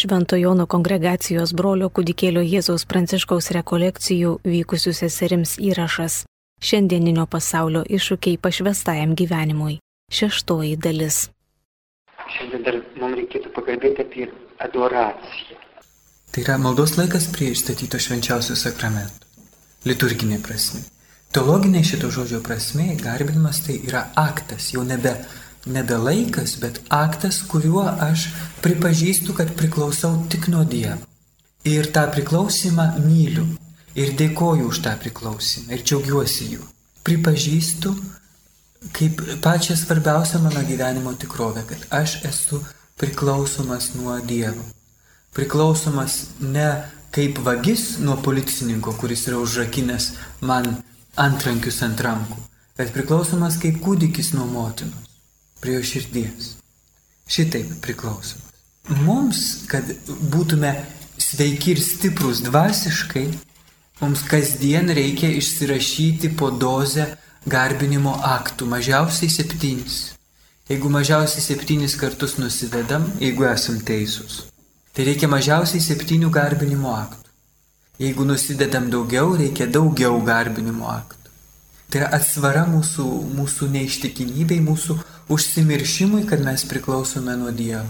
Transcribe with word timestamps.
Šventojono 0.00 0.64
kongregacijos 0.64 1.50
brolio 1.52 1.90
kūdikėlio 1.92 2.40
Jėzaus 2.40 2.86
Pranciškaus 2.88 3.50
rekolekcijų 3.52 4.30
vykusių 4.48 4.92
seserims 4.96 5.58
įrašas. 5.60 6.22
Šiandieninio 6.64 7.26
pasaulio 7.28 7.82
iššūkiai 7.84 8.38
pašvestajam 8.40 9.12
gyvenimui. 9.18 9.74
Šeštoji 10.08 10.78
dalis. 10.86 11.18
Šiandien 12.32 12.64
dar 12.64 12.78
mums 13.02 13.18
reikėtų 13.18 13.52
pakalbėti 13.58 14.06
apie 14.06 14.30
adoraciją. 14.64 15.58
Tai 16.32 16.46
yra 16.46 16.56
maldos 16.64 16.96
laikas 16.96 17.28
prie 17.34 17.50
išstatyto 17.52 18.00
švenčiausio 18.00 18.56
sakramento. 18.56 19.28
Liturginė 19.84 20.40
prasme. 20.40 20.80
Teologinė 21.36 21.84
šito 21.84 22.08
žodžio 22.08 22.40
prasme, 22.46 22.94
garbinimas 23.04 23.60
tai 23.66 23.82
yra 23.84 24.06
aktas, 24.16 24.72
jau 24.72 24.86
nebe 24.86 25.12
nebe 25.66 25.96
laikas, 25.96 26.56
bet 26.60 26.80
aktas, 26.88 27.42
kuriuo 27.48 27.84
aš 28.00 28.28
pripažįstu, 28.62 29.34
kad 29.34 29.52
priklausau 29.56 30.26
tik 30.28 30.48
nuo 30.48 30.64
Dievo. 30.64 31.04
Ir 31.64 31.90
tą 31.92 32.06
priklausimą 32.12 32.86
myliu. 33.04 33.44
Ir 33.94 34.14
dėkoju 34.16 34.70
už 34.70 34.80
tą 34.86 34.94
priklausimą. 35.02 35.74
Ir 35.74 35.84
džiaugiuosi 35.84 36.52
juo. 36.54 36.64
Pripažįstu 37.04 37.94
kaip 38.96 39.20
pačią 39.44 39.76
svarbiausią 39.76 40.40
mano 40.40 40.62
gyvenimo 40.64 41.12
tikrovę, 41.14 41.64
kad 41.68 41.84
aš 41.90 42.24
esu 42.24 42.62
priklausomas 42.96 43.90
nuo 43.94 44.16
Dievo. 44.24 44.64
Priklausomas 45.36 46.22
ne 46.40 46.82
kaip 47.12 47.38
vagis 47.44 47.98
nuo 47.98 48.16
policininko, 48.16 48.92
kuris 48.92 49.26
yra 49.28 49.38
užrakinęs 49.38 50.10
man 50.40 50.80
antrankius 51.16 51.82
ant 51.84 52.00
rankų, 52.00 52.40
bet 52.78 52.96
priklausomas 52.96 53.60
kaip 53.60 53.82
kūdikis 53.84 54.32
nuo 54.38 54.46
motinos 54.48 55.09
prie 55.60 55.76
jo 55.78 55.82
širdies. 55.86 56.54
Šitaip 57.30 57.76
priklausomas. 57.84 58.48
Mums, 59.04 59.40
kad 59.70 59.86
būtume 60.32 60.72
sveiki 61.20 61.76
ir 61.76 61.82
stiprus 61.84 62.40
dvasiškai, 62.42 63.26
mums 64.00 64.24
kasdien 64.26 64.90
reikia 64.96 65.30
išsirašyti 65.38 66.32
po 66.40 66.50
dozę 66.50 67.06
garbinimo 67.46 68.16
aktų, 68.26 68.66
mažiausiai 68.72 69.30
septynis. 69.30 70.00
Jeigu 70.70 70.90
mažiausiai 70.90 71.42
septynis 71.42 71.96
kartus 71.98 72.36
nusidedam, 72.38 73.08
jeigu 73.20 73.46
esam 73.50 73.80
teisūs, 73.82 74.44
tai 74.94 75.06
reikia 75.08 75.30
mažiausiai 75.30 75.82
septynių 75.82 76.30
garbinimo 76.34 76.92
aktų. 76.94 77.30
Jeigu 78.00 78.24
nusidedam 78.24 78.86
daugiau, 78.90 79.34
reikia 79.36 79.66
daugiau 79.68 80.20
garbinimo 80.24 80.88
aktų. 80.88 81.32
Tai 81.90 81.98
yra 82.00 82.10
atsvara 82.16 82.62
mūsų, 82.70 83.06
mūsų 83.34 83.66
neištikimybei, 83.74 84.60
mūsų 84.62 84.96
užsimiršimui, 85.30 86.26
kad 86.26 86.42
mes 86.44 86.64
priklausome 86.68 87.36
nuo 87.36 87.50
Dievo. 87.50 87.86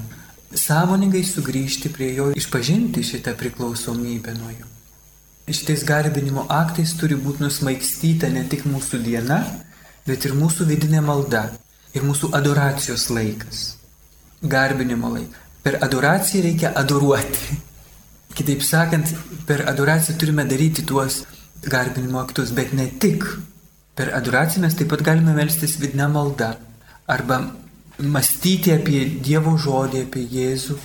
Sąmoningai 0.55 1.23
sugrįžti 1.25 1.93
prie 1.95 2.15
Jo, 2.15 2.31
išpažinti 2.37 3.03
šitą 3.07 3.35
priklausomybę 3.39 4.35
nuo 4.39 4.51
Jo. 4.51 4.67
Šitais 5.51 5.83
garbinimo 5.87 6.45
aktais 6.49 6.93
turi 6.99 7.17
būti 7.19 7.43
nusmaigstyta 7.43 8.29
ne 8.31 8.45
tik 8.51 8.67
mūsų 8.69 9.01
diena, 9.03 9.41
bet 10.07 10.27
ir 10.27 10.37
mūsų 10.39 10.67
vidinė 10.69 11.01
malda 11.07 11.49
ir 11.95 12.07
mūsų 12.07 12.31
adoracijos 12.37 13.09
laikas. 13.11 13.65
Garbinimo 14.43 15.11
laikas. 15.15 15.49
Per 15.63 15.79
adoraciją 15.85 16.45
reikia 16.45 16.73
adoruoti. 16.77 17.59
Kitaip 18.37 18.63
sakant, 18.63 19.11
per 19.47 19.65
adoraciją 19.69 20.17
turime 20.19 20.45
daryti 20.49 20.85
tuos 20.87 21.25
garbinimo 21.67 22.21
aktus, 22.21 22.53
bet 22.57 22.73
ne 22.73 22.87
tik. 23.03 23.27
Per 23.97 24.13
adoraciją 24.17 24.65
mes 24.65 24.77
taip 24.79 24.91
pat 24.93 25.03
galime 25.05 25.35
melstis 25.37 25.77
vidinę 25.83 26.07
maldą, 26.09 26.55
arba 27.11 27.41
mąstyti 27.99 28.73
apie 28.73 29.05
Dievo 29.27 29.57
žodį, 29.59 30.05
apie 30.07 30.23
Jėzų, 30.31 30.77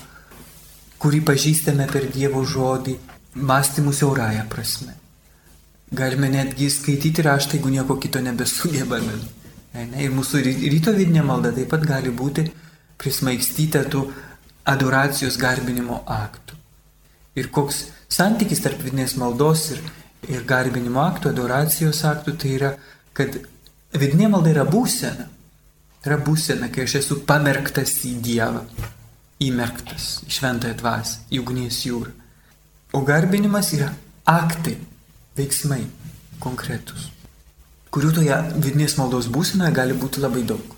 kurį 1.00 1.22
pažįstame 1.30 1.88
per 1.92 2.09
Dievo 2.12 2.44
žodį, 2.48 2.98
mąstymų 3.36 3.94
siaurąją 3.94 4.45
prasme. 4.50 4.95
Galime 5.95 6.30
netgi 6.34 6.70
skaityti 6.73 7.23
raštą, 7.23 7.58
jeigu 7.58 7.70
nieko 7.70 7.98
kito 8.02 8.20
nebesugebame. 8.20 9.20
Ne? 9.76 10.04
Ir 10.04 10.14
mūsų 10.16 10.42
ryto 10.72 10.95
vidinė 10.95 11.23
malda 11.27 11.52
taip 11.55 11.70
pat 11.72 11.86
gali 11.86 12.10
būti 12.10 12.48
prismaigstyta 12.98 13.83
tų 13.92 14.05
adoracijos 14.66 15.38
garbinimo 15.38 16.02
aktų. 16.10 16.58
Ir 17.36 17.52
koks 17.54 17.83
santykis 18.10 18.64
tarp 18.64 18.82
vidinės 18.82 19.17
maldos 19.20 19.67
ir, 19.76 19.83
ir 20.32 20.44
garbinimo 20.48 21.04
aktų, 21.04 21.36
adoracijos 21.36 22.02
aktų, 22.08 22.36
tai 22.42 22.54
yra, 22.58 22.73
kad 23.14 23.38
vidinė 23.94 24.32
malda 24.32 24.55
yra 24.55 24.66
būsena. 24.66 25.30
Tai 26.05 26.11
yra 26.14 26.21
būsena, 26.21 26.67
kai 26.70 26.83
aš 26.86 26.99
esu 26.99 27.16
pamerktas 27.26 27.95
į 28.05 28.11
Dievą, 28.21 28.60
įmerktas 29.42 30.20
į 30.27 30.33
šventąją 30.36 30.76
dvasę, 30.77 31.23
į 31.33 31.39
ugnies 31.42 31.80
jūrą. 31.88 32.11
O 32.93 32.99
garbinimas 33.08 33.71
yra 33.73 33.88
aktai, 34.30 34.76
veiksmai 35.33 35.80
konkretus, 36.43 37.08
kurių 37.89 38.11
toje 38.20 38.38
vidinės 38.54 38.93
maldos 38.99 39.32
būsenoje 39.33 39.73
gali 39.73 39.95
būti 39.98 40.21
labai 40.21 40.43
daug 40.45 40.76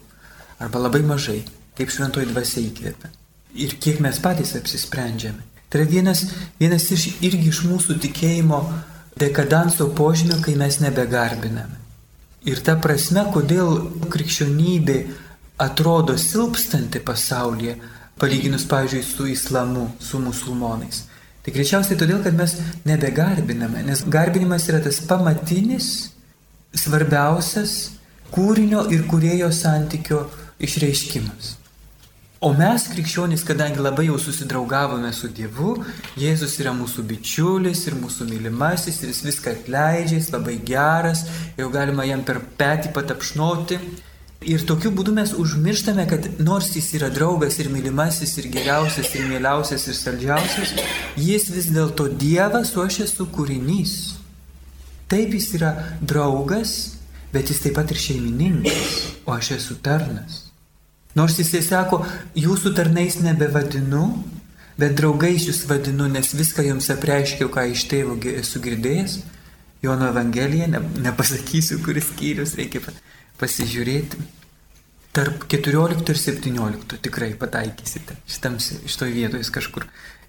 arba 0.64 0.80
labai 0.86 1.02
mažai, 1.10 1.42
kaip 1.76 1.92
šventoji 1.92 2.30
dvasia 2.32 2.64
įkvėpia. 2.64 3.12
Ir 3.60 3.76
kiek 3.84 4.00
mes 4.00 4.22
patys 4.24 4.56
apsisprendžiame. 4.56 5.44
Tai 5.68 5.82
yra 5.82 5.90
vienas, 5.92 6.24
vienas 6.56 6.88
iš, 6.96 7.10
irgi 7.20 7.52
iš 7.52 7.66
mūsų 7.68 8.00
tikėjimo 8.08 8.62
dekadanso 9.20 9.90
požymio, 9.92 10.40
kai 10.40 10.56
mes 10.56 10.80
nebegarbiname. 10.80 11.84
Ir 12.48 12.62
ta 12.64 12.78
prasme, 12.80 13.26
kodėl 13.34 13.82
krikščionybė 14.08 14.98
atrodo 15.60 16.16
silpstanti 16.22 17.02
pasaulyje, 17.04 17.76
palyginus, 18.22 18.64
pavyzdžiui, 18.70 19.04
su 19.04 19.28
islamu, 19.28 19.90
su 20.00 20.22
musulmonais. 20.24 21.04
Tai 21.44 21.54
greičiausiai 21.56 22.00
todėl, 22.00 22.22
kad 22.24 22.36
mes 22.38 22.56
nebegarbiname, 22.88 23.84
nes 23.88 24.04
garbinimas 24.12 24.68
yra 24.72 24.80
tas 24.84 25.02
pamatinis, 25.10 25.92
svarbiausias 26.76 27.76
kūrinio 28.32 28.88
ir 28.92 29.06
kurėjo 29.12 29.52
santykio 29.56 30.26
išreiškimas. 30.64 31.57
O 32.40 32.52
mes, 32.54 32.84
krikščionys, 32.92 33.42
kadangi 33.42 33.82
labai 33.82 34.04
jau 34.12 34.18
susidraugavome 34.22 35.10
su 35.14 35.26
Dievu, 35.34 35.72
Jėzus 36.22 36.60
yra 36.62 36.70
mūsų 36.78 37.06
bičiulis 37.10 37.82
ir 37.90 37.96
mūsų 37.98 38.28
mylimasis 38.30 39.00
ir 39.02 39.10
jis 39.10 39.24
viską 39.26 39.56
atleidžia, 39.56 40.20
jis 40.20 40.30
labai 40.36 40.60
geras, 40.62 41.24
jau 41.58 41.72
galima 41.74 42.06
jam 42.06 42.22
per 42.28 42.44
petį 42.60 42.94
patapšnoti. 42.94 43.80
Ir 44.54 44.68
tokiu 44.70 44.92
būdu 44.94 45.16
mes 45.18 45.34
užmirštame, 45.34 46.06
kad 46.06 46.30
nors 46.38 46.70
jis 46.78 46.92
yra 47.00 47.10
draugas 47.10 47.58
ir 47.58 47.72
mylimasis 47.74 48.38
ir 48.38 48.52
geriausias 48.54 49.10
ir 49.18 49.26
mieliausias 49.32 49.88
ir 49.90 49.98
saldžiausias, 49.98 50.78
jis 51.18 51.50
vis 51.56 51.74
dėlto 51.74 52.06
Dievas, 52.22 52.76
o 52.78 52.86
aš 52.86 53.02
esu 53.08 53.26
kūrinys. 53.34 53.96
Taip 55.10 55.34
jis 55.34 55.56
yra 55.58 55.74
draugas, 56.06 57.00
bet 57.34 57.50
jis 57.50 57.66
taip 57.66 57.80
pat 57.82 57.90
ir 57.90 57.98
šeimininkas, 57.98 59.00
o 59.26 59.34
aš 59.34 59.56
esu 59.58 59.82
tarnas. 59.82 60.47
Nors 61.18 61.40
jisai 61.42 61.64
sako, 61.66 62.04
jūsų 62.38 62.74
tarnais 62.78 63.18
nebevadinu, 63.24 64.04
bet 64.78 64.96
draugais 65.00 65.48
jūs 65.48 65.64
vadinu, 65.70 66.10
nes 66.12 66.34
viską 66.38 66.66
jums 66.68 66.92
apreiškiau, 66.94 67.50
ką 67.54 67.66
iš 67.74 67.88
tėvo 67.90 68.18
esu 68.38 68.62
girdėjęs. 68.64 69.20
Jono 69.82 70.10
Evangelija, 70.10 70.68
ne, 70.70 70.82
nepasakysiu, 71.06 71.80
kuris 71.86 72.10
skyrius 72.12 72.56
reikia 72.58 72.82
pasižiūrėti. 73.38 74.22
Tarp 75.18 75.48
14 75.50 76.12
ir 76.14 76.20
17 76.22 77.00
tikrai 77.06 77.32
pataikysite. 77.38 78.18
Šitam, 78.30 78.58
šitoj 78.62 79.14
vietoje 79.14 79.42
jis 79.42 79.54
kažkur 79.54 79.88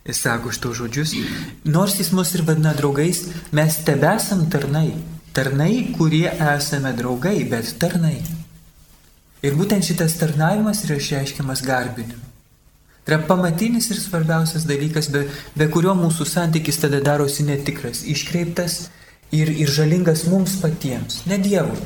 jis 0.09 0.21
sako 0.25 0.53
šitos 0.53 0.77
žodžius. 0.81 1.15
Nors 1.65 1.98
jis 2.00 2.12
mus 2.16 2.32
ir 2.34 2.44
vadina 2.48 2.72
draugais, 2.77 3.27
mes 3.53 3.81
tebesam 3.84 4.47
tarnai. 4.50 4.93
Tarnai, 5.37 5.93
kurie 5.97 6.31
esame 6.32 6.94
draugai, 6.97 7.43
bet 7.50 7.75
tarnai. 7.81 8.16
Ir 9.43 9.54
būtent 9.54 9.87
šitas 9.87 10.16
tarnavimas 10.19 10.82
yra 10.87 10.97
išreiškiamas 10.99 11.62
garbinimu. 11.62 12.25
Tai 13.09 13.15
yra 13.15 13.25
pamatinis 13.25 13.87
ir 13.88 14.00
svarbiausias 14.03 14.66
dalykas, 14.69 15.07
be, 15.15 15.22
be 15.57 15.68
kurio 15.72 15.95
mūsų 15.97 16.27
santykis 16.28 16.80
tada 16.83 16.98
darosi 17.01 17.47
netikras, 17.47 18.03
iškreiptas 18.04 18.89
ir, 19.33 19.48
ir 19.48 19.71
žalingas 19.72 20.27
mums 20.28 20.59
patiems, 20.60 21.22
ne 21.30 21.39
Dievui. 21.41 21.78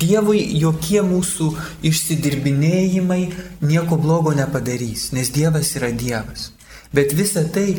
Dievui 0.00 0.40
jokie 0.60 1.02
mūsų 1.04 1.50
išsidirbinėjimai 1.90 3.20
nieko 3.66 3.98
blogo 4.00 4.32
nepadarys, 4.38 5.10
nes 5.12 5.32
Dievas 5.34 5.74
yra 5.76 5.90
Dievas. 5.90 6.52
Bet 6.94 7.12
visa 7.18 7.42
tai, 7.44 7.74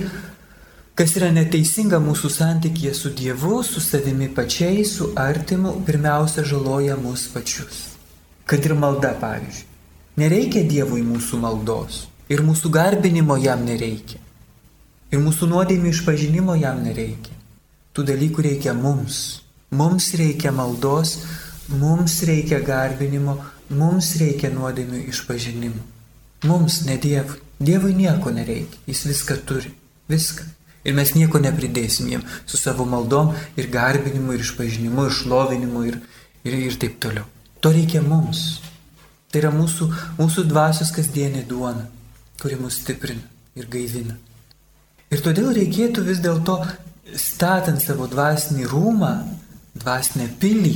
kas 0.94 1.16
yra 1.18 1.32
neteisinga 1.34 2.02
mūsų 2.04 2.34
santykėje 2.36 2.94
su 2.98 3.14
Dievu, 3.16 3.64
su 3.64 3.82
savimi 3.82 4.28
pačiai, 4.36 4.84
su 4.86 5.14
artimu, 5.16 5.80
pirmiausia 5.88 6.46
žaloja 6.46 7.00
mus 7.00 7.26
pačius 7.32 7.91
kad 8.52 8.66
ir 8.68 8.74
malda, 8.76 9.14
pavyzdžiui. 9.22 9.68
Nereikia 10.20 10.66
Dievui 10.68 11.06
mūsų 11.08 11.40
maldos 11.40 12.02
ir 12.32 12.44
mūsų 12.44 12.72
garbinimo 12.76 13.38
jam 13.40 13.64
nereikia. 13.64 14.20
Ir 15.12 15.22
mūsų 15.24 15.48
nuodėmį 15.52 15.92
išpažinimo 15.92 16.58
jam 16.60 16.82
nereikia. 16.84 17.36
Tų 17.96 18.06
dalykų 18.08 18.46
reikia 18.48 18.76
mums. 18.76 19.42
Mums 19.72 20.10
reikia 20.20 20.52
maldos, 20.52 21.18
mums 21.72 22.18
reikia 22.28 22.60
garbinimo, 22.64 23.38
mums 23.72 24.14
reikia 24.20 24.52
nuodėmių 24.52 25.06
išpažinimo. 25.12 25.84
Mums, 26.48 26.82
ne 26.88 26.98
Dievui. 27.00 27.40
Dievui 27.62 27.94
nieko 27.94 28.32
nereikia, 28.34 28.80
jis 28.90 29.06
viską 29.06 29.36
turi, 29.46 29.70
viską. 30.10 30.48
Ir 30.84 30.96
mes 30.98 31.12
nieko 31.14 31.40
nepridėsim 31.40 32.08
jiem 32.10 32.24
su 32.50 32.58
savo 32.58 32.88
maldom 32.90 33.36
ir 33.56 33.68
garbinimu, 33.72 34.34
ir 34.34 34.42
išpažinimu, 34.42 35.06
ir 35.06 35.20
šlovinimu, 35.20 35.84
ir, 35.92 36.00
ir, 36.44 36.58
ir 36.72 36.80
taip 36.82 36.98
toliau. 37.04 37.28
To 37.62 37.72
reikia 37.72 38.02
mums. 38.02 38.60
Tai 39.32 39.40
yra 39.44 39.52
mūsų, 39.56 39.88
mūsų 40.18 40.44
dvasios 40.50 40.92
kasdienė 40.92 41.46
duona, 41.48 41.86
kuri 42.42 42.58
mus 42.60 42.82
stiprina 42.82 43.24
ir 43.56 43.70
gaivina. 43.72 44.18
Ir 45.12 45.22
todėl 45.24 45.52
reikėtų 45.56 46.04
vis 46.08 46.20
dėlto, 46.24 46.58
statant 47.20 47.84
savo 47.84 48.08
dvasinį 48.12 48.68
rūmą, 48.72 49.12
dvasinę 49.78 50.28
pilį, 50.42 50.76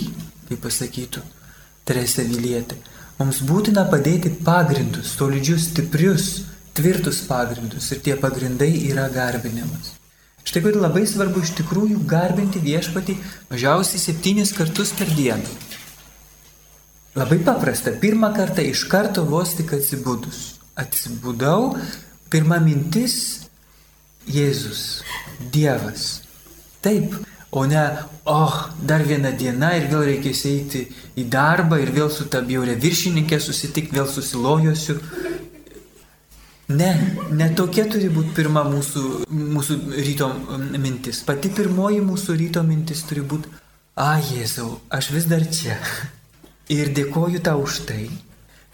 kaip 0.49 0.61
pasakytų 0.63 1.23
Teresė 1.85 2.25
Vilietė, 2.29 2.77
mums 3.19 3.41
būtina 3.45 3.85
padėti 3.89 4.31
pagrindus, 4.45 5.11
solidžius, 5.17 5.69
stiprius, 5.71 6.29
tvirtus 6.75 7.21
pagrindus 7.27 7.91
ir 7.93 8.01
tie 8.05 8.15
pagrindai 8.19 8.71
yra 8.89 9.07
garbinimas. 9.13 9.93
Štai 10.45 10.61
kodėl 10.61 10.83
labai 10.85 11.05
svarbu 11.09 11.41
iš 11.41 11.55
tikrųjų 11.59 12.03
garbinti 12.09 12.61
viešpatį 12.61 13.15
mažiausiai 13.49 14.01
septynis 14.01 14.53
kartus 14.53 14.91
per 14.97 15.09
dieną. 15.17 15.64
Labai 17.15 17.37
paprasta, 17.39 17.93
pirmą 17.95 18.33
kartą 18.35 18.63
iš 18.67 18.81
karto 18.91 19.21
vos 19.23 19.53
tik 19.55 19.69
atsibudus. 19.77 20.39
Atsibudau, 20.75 21.77
pirma 22.29 22.57
mintis- 22.59 23.13
Jėzus, 24.35 24.81
Dievas. 25.53 26.21
Taip, 26.83 27.13
o 27.51 27.63
ne, 27.65 27.83
oh, 28.25 28.57
dar 28.81 29.05
viena 29.07 29.31
diena 29.31 29.69
ir 29.77 29.87
vėl 29.93 30.03
reikės 30.09 30.41
eiti 30.49 30.81
į 31.15 31.23
darbą 31.31 31.79
ir 31.79 31.93
vėl 31.95 32.11
su 32.11 32.25
ta 32.27 32.41
bjaurė 32.41 32.75
viršininkė 32.83 33.39
susitikti, 33.39 33.95
vėl 33.95 34.11
susilojosiu. 34.11 34.97
Ne, 36.67 36.91
ne 37.31 37.47
tokia 37.55 37.85
turi 37.87 38.09
būti 38.09 38.35
pirma 38.35 38.65
mūsų, 38.67 39.23
mūsų 39.29 39.79
ryto 39.95 40.33
mintis. 40.75 41.23
Pati 41.23 41.53
pirmoji 41.61 42.03
mūsų 42.03 42.35
ryto 42.43 42.65
mintis 42.67 43.07
turi 43.07 43.23
būti, 43.23 43.55
a 43.95 44.17
Jėzau, 44.19 44.81
aš 44.91 45.13
vis 45.15 45.31
dar 45.31 45.47
čia. 45.47 45.79
Ir 46.73 46.93
dėkoju 46.97 47.41
tau 47.45 47.61
už 47.63 47.83
tai. 47.89 48.09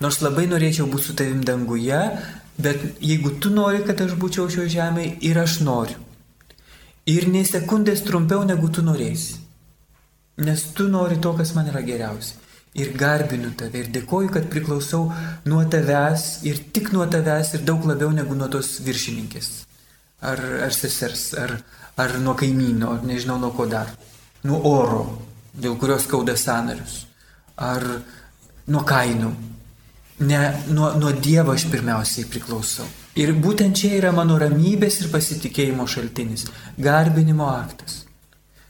Nors 0.02 0.22
labai 0.24 0.48
norėčiau 0.50 0.88
būti 0.90 1.10
su 1.10 1.16
tavim 1.18 1.42
danguje, 1.46 2.00
bet 2.58 3.02
jeigu 3.04 3.36
tu 3.44 3.52
nori, 3.54 3.84
kad 3.86 4.00
aš 4.02 4.16
būčiau 4.22 4.48
šio 4.50 4.68
žemėje 4.72 5.18
ir 5.28 5.42
aš 5.42 5.60
noriu. 5.66 6.00
Ir 7.10 7.28
nei 7.34 7.44
sekundės 7.46 8.06
trumpiau 8.08 8.46
negu 8.48 8.70
tu 8.70 8.86
norėsi. 8.86 9.42
Nes 10.42 10.64
tu 10.78 10.88
nori 10.88 11.20
to, 11.22 11.34
kas 11.38 11.54
man 11.58 11.68
yra 11.70 11.84
geriausia 11.86 12.42
ir 12.74 12.94
garbinu 12.96 13.52
tave 13.58 13.84
ir 13.84 13.92
dėkoju, 13.92 14.32
kad 14.32 14.48
priklausau 14.52 15.10
nuo 15.50 15.64
tavęs 15.68 16.46
ir 16.48 16.62
tik 16.74 16.92
nuo 16.96 17.06
tavęs 17.12 17.56
ir 17.58 17.66
daug 17.68 17.84
labiau 17.88 18.14
negu 18.16 18.36
nuo 18.38 18.48
tos 18.52 18.78
viršininkės. 18.86 19.50
Ar, 20.22 20.40
ar 20.68 20.74
sesers, 20.76 21.32
ar, 21.36 21.58
ar 22.00 22.18
nuo 22.24 22.36
kaimyno, 22.38 22.94
ar 22.96 23.06
nežinau 23.08 23.40
nuo 23.42 23.52
ko 23.58 23.66
dar. 23.68 23.92
Nuo 24.48 24.62
oro, 24.70 25.04
dėl 25.54 25.76
kurios 25.82 26.06
skauda 26.08 26.38
sanarius. 26.38 27.06
Ar 27.62 27.86
nuo 28.72 28.84
kainų. 28.88 29.32
Ne, 30.22 30.40
nuo, 30.70 30.92
nuo 31.02 31.12
Dievo 31.18 31.56
aš 31.56 31.66
pirmiausiai 31.72 32.28
priklausau. 32.30 32.86
Ir 33.18 33.34
būtent 33.42 33.76
čia 33.76 33.96
yra 33.98 34.12
mano 34.16 34.38
ramybės 34.40 35.02
ir 35.02 35.10
pasitikėjimo 35.14 35.88
šaltinis. 35.90 36.46
Garbinimo 36.78 37.50
aktas. 37.50 38.04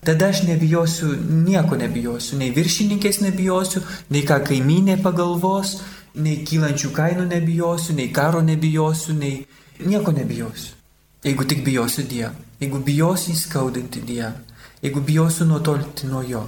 Tada 0.01 0.31
aš 0.31 0.43
nebijosiu, 0.47 1.11
nieko 1.45 1.77
nebijosiu, 1.77 2.39
nei 2.39 2.49
viršininkės 2.55 3.19
nebijosiu, 3.21 3.83
nei 4.09 4.23
ką 4.25 4.39
kaimynė 4.47 4.95
pagalvos, 5.03 5.75
nei 6.17 6.39
kylančių 6.47 6.89
kainų 6.95 7.27
nebijosiu, 7.29 7.93
nei 7.99 8.09
karo 8.15 8.41
nebijosiu, 8.41 9.13
nei 9.19 9.43
nieko 9.85 10.15
nebijosiu. 10.15 10.73
Jeigu 11.21 11.45
tik 11.45 11.61
bijosiu 11.61 12.07
Dievą, 12.09 12.31
jeigu 12.57 12.81
bijosiu 12.81 13.35
įskaudinti 13.35 14.01
Dievą, 14.07 14.33
jeigu 14.81 15.03
bijosiu 15.05 15.45
nutolti 15.45 16.09
nuo 16.09 16.23
Jo, 16.25 16.47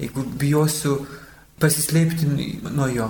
jeigu 0.00 0.24
bijosiu 0.40 0.96
pasislėpti 1.62 2.28
nuo 2.70 2.88
Jo. 2.92 3.08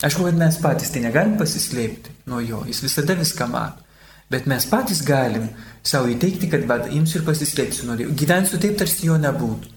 Aišku, 0.00 0.24
kad 0.24 0.38
mes 0.40 0.56
patys 0.62 0.92
tai 0.94 1.04
negalim 1.04 1.36
pasislėpti 1.40 2.14
nuo 2.30 2.40
Jo, 2.44 2.64
Jis 2.68 2.82
visada 2.86 3.16
viską 3.18 3.48
mato. 3.50 3.86
Bet 4.30 4.46
mes 4.46 4.62
patys 4.70 5.02
galim 5.02 5.48
savo 5.82 6.06
įteikti, 6.12 6.46
kad 6.52 6.62
va, 6.70 6.78
imsiu 6.86 7.18
ir 7.18 7.26
pasislėpsiu 7.26 7.88
nuo 7.88 7.96
Dievo. 7.98 8.14
Gyvensiu 8.14 8.60
taip, 8.62 8.76
tarsi 8.78 9.08
jo 9.08 9.16
nebūtų. 9.18 9.72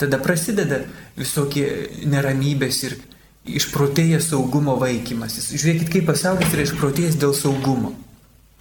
Tada 0.00 0.20
prasideda 0.22 0.78
visokie 1.18 1.66
neramybės 2.08 2.78
ir 2.86 2.94
išprotėjęs 3.58 4.30
saugumo 4.30 4.78
vaikymasis. 4.80 5.50
Žiūrėkit, 5.52 5.90
kaip 5.92 6.08
pasaulis 6.08 6.54
yra 6.54 6.64
išprotėjęs 6.64 7.18
dėl 7.20 7.34
saugumo. 7.36 7.92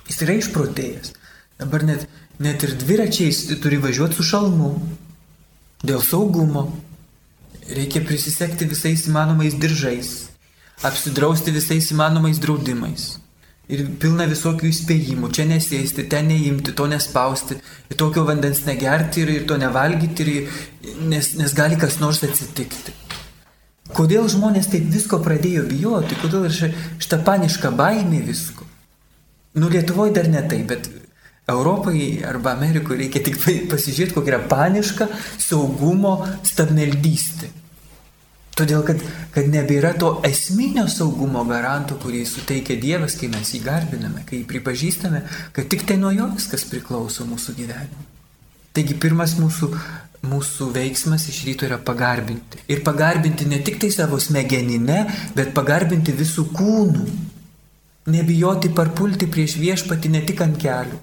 Jis 0.10 0.20
yra 0.26 0.36
išprotėjęs. 0.42 1.14
Dabar 1.62 1.86
net, 1.88 2.08
net 2.44 2.68
ir 2.68 2.76
dviračiais 2.82 3.46
turi 3.64 3.80
važiuoti 3.84 4.20
su 4.20 4.28
šalmu. 4.28 4.74
Dėl 5.88 6.04
saugumo. 6.04 6.68
Reikia 7.68 8.02
prisisekti 8.06 8.68
visais 8.70 9.06
įmanomais 9.10 9.58
diržais. 9.60 10.30
Apsidrausti 10.88 11.52
visais 11.52 11.90
įmanomais 11.92 12.40
draudimais. 12.40 13.18
Ir 13.68 13.84
pilna 14.00 14.24
visokių 14.30 14.70
įspėjimų. 14.70 15.32
Čia 15.36 15.44
nesėsti, 15.50 16.06
ten 16.08 16.30
neimti, 16.32 16.72
to 16.72 16.86
nespausti, 16.88 17.58
tokio 18.00 18.24
vandens 18.28 18.62
negerti 18.64 19.26
ir, 19.26 19.34
ir 19.40 19.48
to 19.50 19.58
nevalgyti, 19.60 20.24
ir, 20.24 20.62
nes, 21.12 21.34
nes 21.36 21.56
gali 21.58 21.76
kas 21.80 22.00
nors 22.00 22.24
atsitikti. 22.24 22.96
Kodėl 23.98 24.30
žmonės 24.32 24.70
taip 24.72 24.88
visko 24.92 25.20
pradėjo 25.24 25.66
bijoti, 25.68 26.16
kodėl 26.22 26.48
ir 26.48 26.56
šitą 26.56 27.20
panišką 27.28 27.74
baimę 27.76 28.22
visko. 28.24 28.68
Nu, 29.58 29.68
Lietuvoje 29.74 30.14
dar 30.16 30.28
ne 30.32 30.44
taip, 30.48 30.68
bet 30.72 30.90
Europoje 31.48 32.26
arba 32.28 32.52
Amerikoje 32.58 33.06
reikia 33.06 33.22
tik 33.24 33.38
pasižiūrėti, 33.72 34.16
kokia 34.18 34.34
yra 34.34 34.42
paniška 34.52 35.08
saugumo 35.40 36.18
stabmeldystė. 36.44 37.54
Todėl, 38.58 38.82
kad, 38.84 39.00
kad 39.32 39.48
nebėra 39.54 39.94
to 40.02 40.16
esminio 40.28 40.88
saugumo 40.90 41.44
garanto, 41.46 41.96
kurį 42.02 42.24
suteikia 42.26 42.76
Dievas, 42.82 43.16
kai 43.20 43.30
mes 43.30 43.54
jį 43.54 43.62
garbiname, 43.64 44.26
kai 44.28 44.42
pripažįstame, 44.50 45.22
kad 45.54 45.70
tik 45.72 45.86
tai 45.88 46.00
nuo 46.02 46.12
jo 46.12 46.26
viskas 46.34 46.66
priklauso 46.68 47.28
mūsų 47.30 47.54
gyvenimui. 47.60 48.08
Taigi 48.74 48.98
pirmas 49.00 49.38
mūsų, 49.38 49.70
mūsų 50.28 50.72
veiksmas 50.74 51.30
iš 51.32 51.44
ryto 51.48 51.70
yra 51.70 51.78
pagarbinti. 51.80 52.66
Ir 52.74 52.82
pagarbinti 52.86 53.48
ne 53.48 53.62
tik 53.66 53.80
tai 53.82 53.92
savo 53.94 54.20
smegeninę, 54.20 55.04
bet 55.38 55.54
pagarbinti 55.56 56.18
visų 56.18 56.50
kūnų. 56.58 57.06
Nebijoti 58.12 58.74
parpulti 58.74 59.30
prieš 59.30 59.56
viešpatį 59.62 60.12
ne 60.16 60.26
tik 60.26 60.42
ant 60.42 60.58
kelių, 60.62 60.98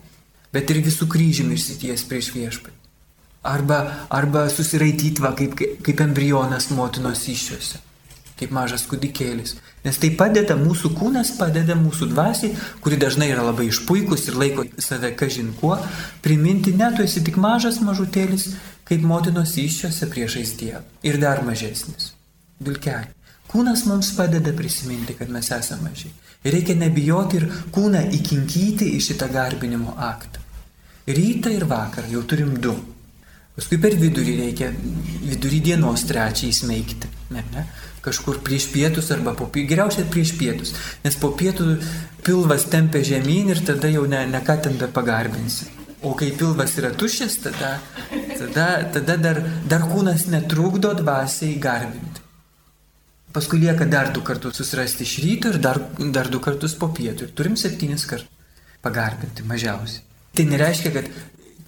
bet 0.55 0.71
ir 0.71 0.83
visų 0.87 1.09
kryžiumi 1.11 1.59
išsities 1.59 2.07
prieš 2.09 2.33
viešpatį. 2.37 2.81
Arba, 3.45 3.79
arba 4.09 4.47
susiraityti 4.49 5.21
va 5.21 5.35
kaip, 5.37 5.59
kaip 5.85 5.99
embrionas 6.01 6.71
motinos 6.73 7.27
iššiose, 7.29 7.81
kaip 8.41 8.55
mažas 8.57 8.87
kūdikėlis. 8.89 9.59
Nes 9.85 9.99
tai 10.01 10.15
padeda, 10.17 10.57
mūsų 10.57 10.95
kūnas 10.97 11.35
padeda 11.37 11.77
mūsų 11.77 12.09
dvasiai, 12.15 12.55
kuri 12.81 12.97
dažnai 13.03 13.29
yra 13.35 13.45
labai 13.45 13.67
išpuikus 13.69 14.31
ir 14.31 14.39
laiko 14.41 14.65
save 14.81 15.11
kažin 15.21 15.51
kuo, 15.59 15.77
priminti, 16.25 16.73
ne, 16.73 16.89
tu 16.97 17.05
esi 17.05 17.21
tik 17.27 17.37
mažas 17.37 17.83
mažutėlis, 17.85 18.55
kaip 18.89 19.05
motinos 19.05 19.53
iššiose 19.61 20.09
priešais 20.15 20.55
Dievą. 20.61 20.81
Ir 21.05 21.21
dar 21.21 21.45
mažesnis. 21.45 22.15
Vilkeliai. 22.65 23.13
Kūnas 23.53 23.85
mums 23.87 24.09
padeda 24.17 24.55
prisiminti, 24.57 25.19
kad 25.19 25.29
mes 25.31 25.51
esame 25.53 25.91
maži. 25.91 26.09
Ir 26.45 26.57
reikia 26.57 26.79
nebijoti 26.81 27.39
ir 27.43 27.45
kūną 27.77 28.07
įkinkyti 28.17 28.89
į 28.97 29.03
šitą 29.05 29.29
garbinimo 29.33 29.95
aktą. 30.01 30.44
Rytą 31.07 31.51
ir 31.53 31.67
vakarą 31.69 32.09
jau 32.09 32.23
turim 32.25 32.55
du. 32.65 32.73
Paskui 33.55 33.77
per 33.79 33.93
vidurį 34.01 34.39
reikia, 34.39 34.71
vidurį 35.29 35.59
dienos 35.69 36.07
trečią 36.09 36.49
įsmeigti. 36.49 37.11
Ne, 37.35 37.43
ne? 37.53 37.67
Kažkur 38.05 38.41
prieš 38.45 38.71
pietus 38.73 39.11
arba 39.13 39.35
po 39.37 39.47
pietus, 39.47 39.69
geriausiai 39.71 40.09
prieš 40.11 40.33
pietus, 40.39 40.73
nes 41.05 41.17
po 41.21 41.31
pietų 41.37 41.77
pilvas 42.25 42.65
tempia 42.73 43.05
žemyn 43.05 43.53
ir 43.53 43.61
tada 43.69 43.91
jau 43.93 44.07
ne, 44.09 44.25
ne 44.33 44.41
ką 44.45 44.57
ten 44.65 44.81
be 44.81 44.89
pagarbinsi. 44.89 45.69
O 46.05 46.13
kai 46.19 46.31
pilvas 46.37 46.75
yra 46.81 46.91
tuščias, 46.97 47.37
tada, 47.45 47.71
tada, 48.41 48.67
tada 48.97 49.17
dar, 49.21 49.41
dar 49.69 49.87
kūnas 49.93 50.27
netrukdo 50.33 50.93
dvasiai 50.99 51.59
garbinti. 51.61 52.25
Paskui 53.35 53.61
lieka 53.61 53.87
dar 53.91 54.13
du 54.15 54.25
kartus 54.25 54.57
susirasti 54.61 55.05
iš 55.05 55.15
ryto 55.25 55.53
ir 55.53 55.61
dar, 55.61 55.81
dar 56.17 56.33
du 56.33 56.41
kartus 56.41 56.77
po 56.81 56.91
pietų. 56.97 57.29
Ir 57.29 57.37
turim 57.37 57.57
septynis 57.61 58.09
kartus 58.09 58.59
pagarbinti 58.85 59.47
mažiausiai. 59.49 60.14
Tai 60.35 60.45
nereiškia, 60.51 60.91
kad 60.95 61.11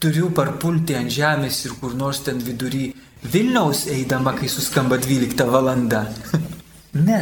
turiu 0.02 0.30
parpulti 0.34 0.96
ant 0.98 1.12
žemės 1.12 1.64
ir 1.68 1.76
kur 1.80 1.94
nors 1.94 2.22
ten 2.26 2.40
vidury 2.42 2.90
Vilniaus 3.26 3.86
eidama, 3.90 4.34
kai 4.36 4.48
suskamba 4.50 4.98
12 5.02 5.46
valanda. 5.50 6.04
ne. 7.08 7.20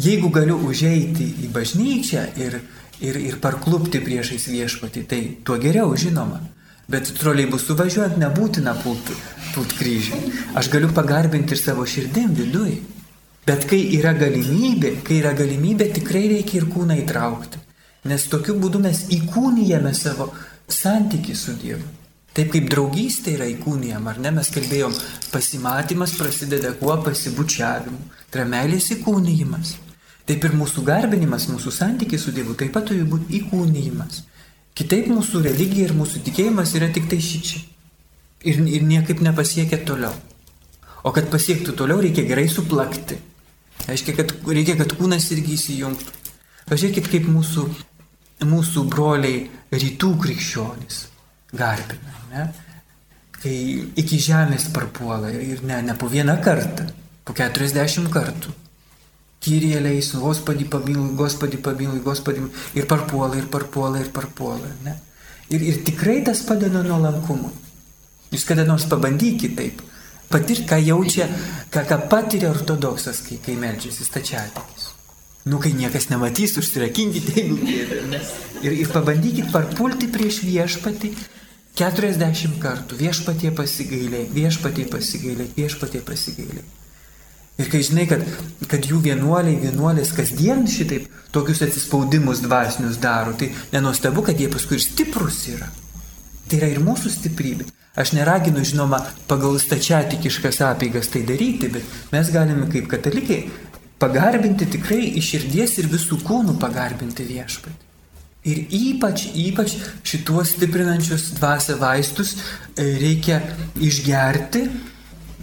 Jeigu 0.00 0.30
galiu 0.32 0.56
užeiti 0.66 1.26
į 1.44 1.50
bažnyčią 1.54 2.24
ir, 2.40 2.56
ir, 3.04 3.18
ir 3.20 3.36
parklupti 3.42 4.00
priešais 4.00 4.48
viešpatį, 4.48 5.04
tai 5.08 5.20
tuo 5.44 5.58
geriau 5.60 5.92
žinoma. 5.96 6.40
Bet 6.90 7.12
troliai 7.20 7.46
bus 7.50 7.68
suvažiuojant 7.68 8.16
nebūtina 8.18 8.74
pult, 8.82 9.12
pult 9.54 9.76
kryžių. 9.78 10.18
Aš 10.58 10.72
galiu 10.72 10.90
pagarbinti 10.96 11.54
ir 11.54 11.60
savo 11.60 11.84
širdim 11.86 12.32
viduje. 12.34 12.80
Bet 13.46 13.66
kai 13.70 13.78
yra 13.96 14.12
galimybė, 14.16 14.96
kai 15.06 15.20
yra 15.20 15.32
galimybė, 15.38 15.92
tikrai 15.96 16.26
reikia 16.34 16.60
ir 16.60 16.70
kūną 16.72 16.96
įtraukti. 17.04 17.62
Nes 18.08 18.24
tokiu 18.32 18.54
būdu 18.60 18.80
mes 18.80 19.02
įkūnijame 19.12 19.92
savo 19.96 20.30
santyki 20.70 21.34
su 21.36 21.52
Dievu. 21.60 21.84
Taip 22.30 22.52
kaip 22.54 22.68
draugystė 22.70 23.34
yra 23.34 23.48
įkūnijama, 23.50 24.12
ar 24.12 24.20
ne, 24.22 24.30
mes 24.36 24.48
kalbėjom, 24.54 24.94
pasimatymas 25.32 26.14
prasideda 26.16 26.70
kuo 26.78 26.94
pasibučiavimu, 27.04 27.98
tai 28.30 28.40
yra 28.40 28.46
meilės 28.52 28.86
įkūnijimas. 28.94 29.74
Taip 30.30 30.46
ir 30.46 30.54
mūsų 30.54 30.84
garbinimas, 30.86 31.48
mūsų 31.50 31.72
santykiai 31.74 32.22
su 32.22 32.30
Dievu 32.32 32.54
taip 32.54 32.70
pat 32.76 32.86
turi 32.86 33.02
būti 33.02 33.34
įkūnijimas. 33.40 34.22
Kitaip 34.78 35.10
mūsų 35.10 35.42
religija 35.48 35.88
ir 35.88 35.96
mūsų 35.98 36.22
tikėjimas 36.28 36.76
yra 36.78 36.88
tik 36.94 37.10
tai 37.10 37.18
šičia. 37.20 37.64
Ir, 38.46 38.62
ir 38.62 38.86
niekaip 38.86 39.20
nepasiekia 39.20 39.82
toliau. 39.84 40.14
O 41.02 41.10
kad 41.16 41.26
pasiektų 41.32 41.74
toliau, 41.76 41.98
reikia 42.00 42.22
gerai 42.28 42.46
suplakti. 42.48 43.18
Aiškiai, 43.90 44.14
kad 44.16 44.32
reikia, 44.46 44.78
kad 44.78 44.94
kūnas 44.96 45.26
irgi 45.34 45.56
įsijungtų. 45.56 46.16
Pažiūrėkit, 46.70 47.10
kaip 47.10 47.26
mūsų, 47.26 47.66
mūsų 48.46 48.84
broliai 48.90 49.44
rytų 49.72 50.14
krikščionys 50.22 51.04
garbina. 51.52 52.16
Ne? 52.30 52.46
Kai 53.40 53.56
iki 53.98 54.18
žemės 54.20 54.68
parpuola 54.74 55.30
ir 55.32 55.62
ne, 55.66 55.80
ne 55.82 55.96
po 55.98 56.10
vieną 56.12 56.36
kartą, 56.44 56.86
po 57.24 57.34
40 57.36 58.10
kartų. 58.12 58.56
Kyrie 59.40 59.78
leis, 59.80 60.12
Gospodį 60.20 60.66
pamilui, 60.68 61.14
Gospodį 61.16 61.62
pamilui, 61.64 62.02
Gospodį 62.04 62.44
ir 62.76 62.88
parpuola, 62.88 63.38
ir 63.40 63.48
parpuola, 63.48 64.02
ir 64.02 64.10
parpuola. 64.12 64.68
Ne? 64.84 64.98
Ir, 65.50 65.64
ir 65.64 65.80
tikrai 65.86 66.20
tas 66.26 66.42
padeda 66.46 66.82
nuolankumui. 66.84 67.54
Jūs 68.30 68.44
kada 68.46 68.66
nors 68.68 68.84
pabandykite 68.86 69.56
taip, 69.56 69.80
patirti, 70.30 70.66
ką 70.68 70.76
jaučia, 70.84 71.26
ką, 71.72 71.82
ką 71.88 71.98
patiria 72.12 72.52
ortodoksas, 72.52 73.24
kai, 73.26 73.40
kai 73.42 73.56
melčiasi 73.58 74.06
stačiatikis. 74.06 74.69
Nu, 75.48 75.56
kai 75.56 75.72
niekas 75.72 76.10
nematys, 76.10 76.58
užsirakinkite, 76.60 77.44
gėdė. 77.64 78.00
Ir, 78.60 78.74
ir 78.84 78.90
pabandykit 78.92 79.48
parpulti 79.54 80.10
prieš 80.12 80.42
viešpatį 80.44 81.14
40 81.80 82.58
kartų 82.60 82.98
viešpatie 82.98 83.54
pasigailė, 83.56 84.26
viešpatie 84.34 84.84
pasigailė, 84.90 85.46
viešpatie 85.56 86.02
pasigailė. 86.04 86.64
Ir 87.60 87.68
kai 87.72 87.80
žinai, 87.84 88.06
kad, 88.08 88.24
kad 88.68 88.86
jų 88.88 89.00
vienuoliai, 89.04 89.58
vienuolės 89.60 90.12
kasdien 90.16 90.66
šitaip 90.68 91.08
tokius 91.32 91.60
atsispaudimus 91.64 92.40
dvasinius 92.44 93.00
daro, 93.00 93.34
tai 93.36 93.50
nenuostabu, 93.72 94.24
kad 94.28 94.40
jie 94.40 94.48
paskui 94.52 94.78
ir 94.78 94.84
stiprus 94.84 95.42
yra. 95.52 95.68
Tai 96.48 96.60
yra 96.60 96.70
ir 96.72 96.80
mūsų 96.84 97.12
stiprybė. 97.16 97.68
Aš 98.00 98.14
neraginu, 98.16 98.62
žinoma, 98.64 99.02
pagal 99.28 99.58
stačiatikiškas 99.60 100.60
apeigas 100.68 101.10
tai 101.12 101.24
daryti, 101.26 101.68
bet 101.74 102.12
mes 102.14 102.30
galime 102.32 102.68
kaip 102.72 102.88
katalikai 102.92 103.42
pagarbinti 104.00 104.66
tikrai 104.74 105.02
iš 105.20 105.34
širdies 105.34 105.78
ir 105.82 105.90
visų 105.92 106.20
kūnų 106.24 106.56
pagarbinti 106.60 107.26
viešpatį. 107.28 107.86
Ir 108.48 108.62
ypač, 108.72 109.26
ypač 109.36 109.74
šituos 110.08 110.54
stiprinančius 110.54 111.34
dvasę 111.36 111.76
vaistus 111.76 112.32
e, 112.32 112.86
reikia 112.96 113.42
išgerti 113.76 114.62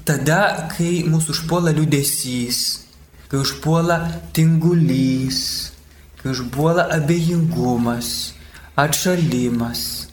tada, 0.08 0.70
kai 0.72 1.04
mūsų 1.06 1.36
užpuola 1.36 1.76
liudesys, 1.78 2.62
kai 3.30 3.44
užpuola 3.44 4.00
tingulys, 4.34 5.42
kai 6.18 6.32
užpuola 6.34 6.88
abejingumas, 6.96 8.34
atšalimas, 8.74 10.07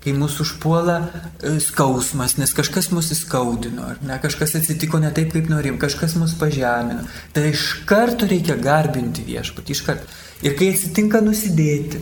kai 0.00 0.14
mūsų 0.16 0.44
užpuola 0.46 0.96
e, 1.04 1.58
skausmas, 1.60 2.38
nes 2.40 2.54
kažkas 2.56 2.88
mus 2.94 3.10
įskaudino, 3.12 3.84
ar 3.92 4.00
ne, 4.06 4.16
kažkas 4.22 4.56
atsitiko 4.56 5.00
ne 5.02 5.10
taip, 5.16 5.34
kaip 5.34 5.50
norim, 5.52 5.76
kažkas 5.80 6.16
mus 6.20 6.32
pažemino. 6.40 7.04
Tai 7.36 7.44
iš 7.50 7.66
karto 7.88 8.28
reikia 8.30 8.56
garbinti 8.60 9.26
viešpatį, 9.28 9.76
iš 9.76 9.84
karto. 9.84 10.08
Ir 10.46 10.56
kai 10.56 10.70
atsitinka 10.72 11.20
nusidėti, 11.24 12.00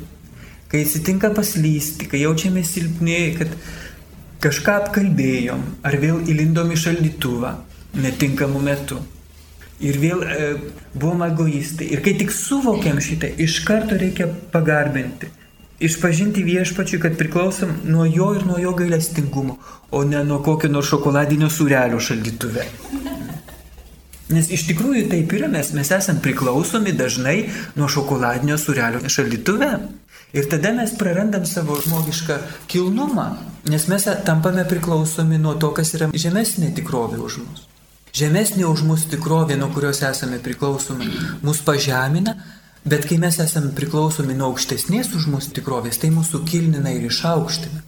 kai 0.70 0.84
atsitinka 0.86 1.32
paslysti, 1.34 2.06
kai 2.10 2.22
jaučiame 2.22 2.62
silpni, 2.66 3.18
kad 3.40 3.56
kažką 4.44 4.76
apkalbėjom, 4.84 5.64
ar 5.82 5.98
vėl 5.98 6.22
įlindom 6.30 6.70
į 6.70 6.78
šaldytuvą 6.84 7.54
netinkamu 7.98 8.62
metu. 8.62 9.00
Ir 9.82 9.98
vėl 10.02 10.22
e, 10.22 10.46
buvom 10.94 11.26
egoistai. 11.26 11.90
Ir 11.94 12.02
kai 12.02 12.14
tik 12.18 12.30
suvokiam 12.34 12.98
šitą, 13.02 13.30
iš 13.42 13.60
karto 13.66 13.98
reikia 13.98 14.26
pagarbinti. 14.54 15.30
Išpažinti 15.78 16.42
viešpačiui, 16.42 17.00
kad 17.00 17.18
priklausom 17.18 17.70
nuo 17.84 18.04
jo 18.04 18.32
ir 18.34 18.46
nuo 18.46 18.58
jo 18.58 18.72
gailestingumo, 18.74 19.58
o 19.90 20.04
ne 20.04 20.24
nuo 20.24 20.40
kokio 20.42 20.70
nors 20.70 20.90
šokoladinio 20.90 21.50
surelio 21.50 22.00
šaldytuve. 22.02 22.64
Nes 24.28 24.50
iš 24.52 24.66
tikrųjų 24.68 25.06
taip 25.08 25.30
yra, 25.38 25.46
mes, 25.48 25.70
mes 25.72 25.90
esame 25.94 26.20
priklausomi 26.24 26.92
dažnai 26.92 27.38
nuo 27.78 27.88
šokoladinio 27.88 28.58
surelio 28.58 29.00
šaldytuve. 29.08 29.70
Ir 30.36 30.50
tada 30.50 30.74
mes 30.76 30.90
prarandam 30.98 31.46
savo 31.48 31.78
žmogišką 31.80 32.36
kilnumą, 32.68 33.30
nes 33.72 33.86
mes 33.88 34.04
tampame 34.26 34.66
priklausomi 34.68 35.38
nuo 35.40 35.54
to, 35.56 35.70
kas 35.72 35.94
yra 35.96 36.10
žemesnė 36.12 36.74
tikrovė 36.76 37.22
už 37.24 37.38
mus. 37.46 37.64
Žemesnė 38.18 38.66
už 38.68 38.82
mus 38.84 39.06
tikrovė, 39.08 39.56
nuo 39.56 39.70
kurios 39.72 40.02
esame 40.04 40.42
priklausomi, 40.44 41.08
mus 41.44 41.62
pažemina, 41.64 42.34
bet 42.84 43.06
kai 43.08 43.18
mes 43.18 43.38
esame 43.42 43.72
priklausomi 43.76 44.36
nuo 44.38 44.52
aukštesnės 44.52 45.14
už 45.18 45.28
mus 45.32 45.50
tikrovės, 45.54 46.00
tai 46.02 46.10
mūsų 46.14 46.44
kilnina 46.48 46.92
ir 46.94 47.08
išaukština. 47.08 47.84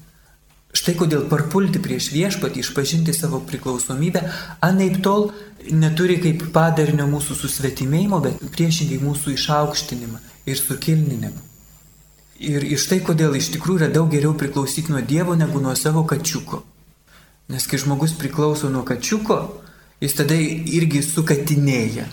Štai 0.71 0.95
kodėl 0.95 1.25
parpulti 1.27 1.81
prieš 1.83 2.13
viešpatį, 2.15 2.63
išpažinti 2.63 3.13
savo 3.15 3.41
priklausomybę, 3.43 4.23
anaip 4.63 5.01
tol 5.03 5.33
neturi 5.67 6.21
kaip 6.23 6.45
padarinio 6.55 7.09
mūsų 7.11 7.35
susvetimėjimo, 7.41 8.21
bet 8.23 8.45
priešingai 8.55 9.01
mūsų 9.03 9.35
išaukštinimą 9.35 10.21
ir 10.47 10.61
sukilninimą. 10.61 11.49
Ir 12.41 12.65
iš 12.65 12.87
tai, 12.89 13.01
kodėl 13.05 13.35
iš 13.37 13.51
tikrųjų 13.57 13.83
yra 13.83 13.91
daug 13.93 14.09
geriau 14.13 14.33
priklausyti 14.39 14.95
nuo 14.95 15.03
Dievo 15.05 15.35
negu 15.37 15.61
nuo 15.61 15.75
savo 15.77 16.07
kačiuko. 16.09 16.63
Nes 17.51 17.67
kai 17.67 17.81
žmogus 17.83 18.15
priklauso 18.17 18.71
nuo 18.71 18.85
kačiuko, 18.87 19.43
jis 20.01 20.15
tada 20.17 20.39
irgi 20.39 21.03
sukatinėja. 21.05 22.07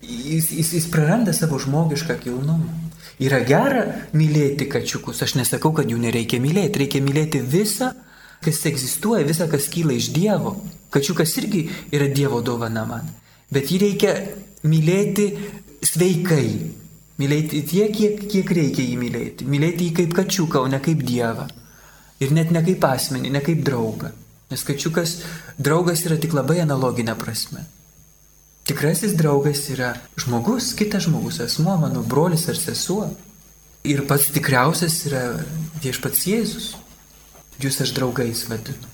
Jis, 0.00 0.50
jis, 0.56 0.72
jis 0.78 0.86
praranda 0.90 1.32
savo 1.36 1.58
žmogišką 1.60 2.16
kilnumą. 2.22 2.76
Yra 3.20 3.42
gera 3.44 3.82
mylėti 4.16 4.64
kačiukus, 4.70 5.20
aš 5.26 5.36
nesakau, 5.36 5.74
kad 5.76 5.90
jų 5.90 5.98
nereikia 6.00 6.40
mylėti, 6.40 6.80
reikia 6.84 7.02
mylėti 7.04 7.42
visą, 7.44 7.90
kas 8.40 8.62
egzistuoja, 8.70 9.26
visą, 9.28 9.44
kas 9.52 9.68
kyla 9.72 9.98
iš 9.98 10.08
Dievo. 10.16 10.54
Kačiukas 10.90 11.36
irgi 11.42 11.66
yra 11.92 12.08
Dievo 12.08 12.40
dovana 12.40 12.86
man. 12.88 13.10
Bet 13.52 13.68
jį 13.68 13.82
reikia 13.84 14.14
mylėti 14.64 15.28
sveikai, 15.84 16.46
Mylėti 17.20 17.60
tiek, 17.68 17.90
kiek, 17.92 18.22
kiek 18.32 18.50
reikia 18.56 18.84
jį 18.86 18.96
mylėti. 18.96 19.46
Mylėti 19.48 19.90
jį 19.90 19.96
kaip 19.98 20.14
kačiuką, 20.16 20.62
o 20.64 20.70
ne 20.72 20.78
kaip 20.80 21.02
dievą. 21.04 21.44
Ir 22.20 22.32
net 22.36 22.52
ne 22.54 22.62
kaip 22.64 22.84
asmenį, 22.86 23.32
ne 23.34 23.42
kaip 23.44 23.60
draugą. 23.66 24.12
Nes 24.50 24.64
kačiukas 24.64 25.18
draugas 25.60 26.04
yra 26.08 26.16
tik 26.20 26.32
labai 26.36 26.62
analoginė 26.64 27.16
prasme. 27.20 27.66
Tikrasis 28.70 29.16
draugas 29.18 29.64
yra 29.72 29.96
žmogus, 30.14 30.68
kitas 30.78 31.08
žmogus, 31.08 31.40
asmuo, 31.42 31.74
mano 31.80 32.04
brolis 32.06 32.46
ar 32.48 32.54
sesuo. 32.54 33.08
Ir 33.82 34.04
pats 34.06 34.28
tikriausias 34.30 35.00
yra 35.08 35.22
viešpats 35.82 36.28
Jėzus. 36.30 36.68
Jūs 37.58 37.80
aš 37.82 37.90
draugais 37.96 38.44
vadinu. 38.46 38.86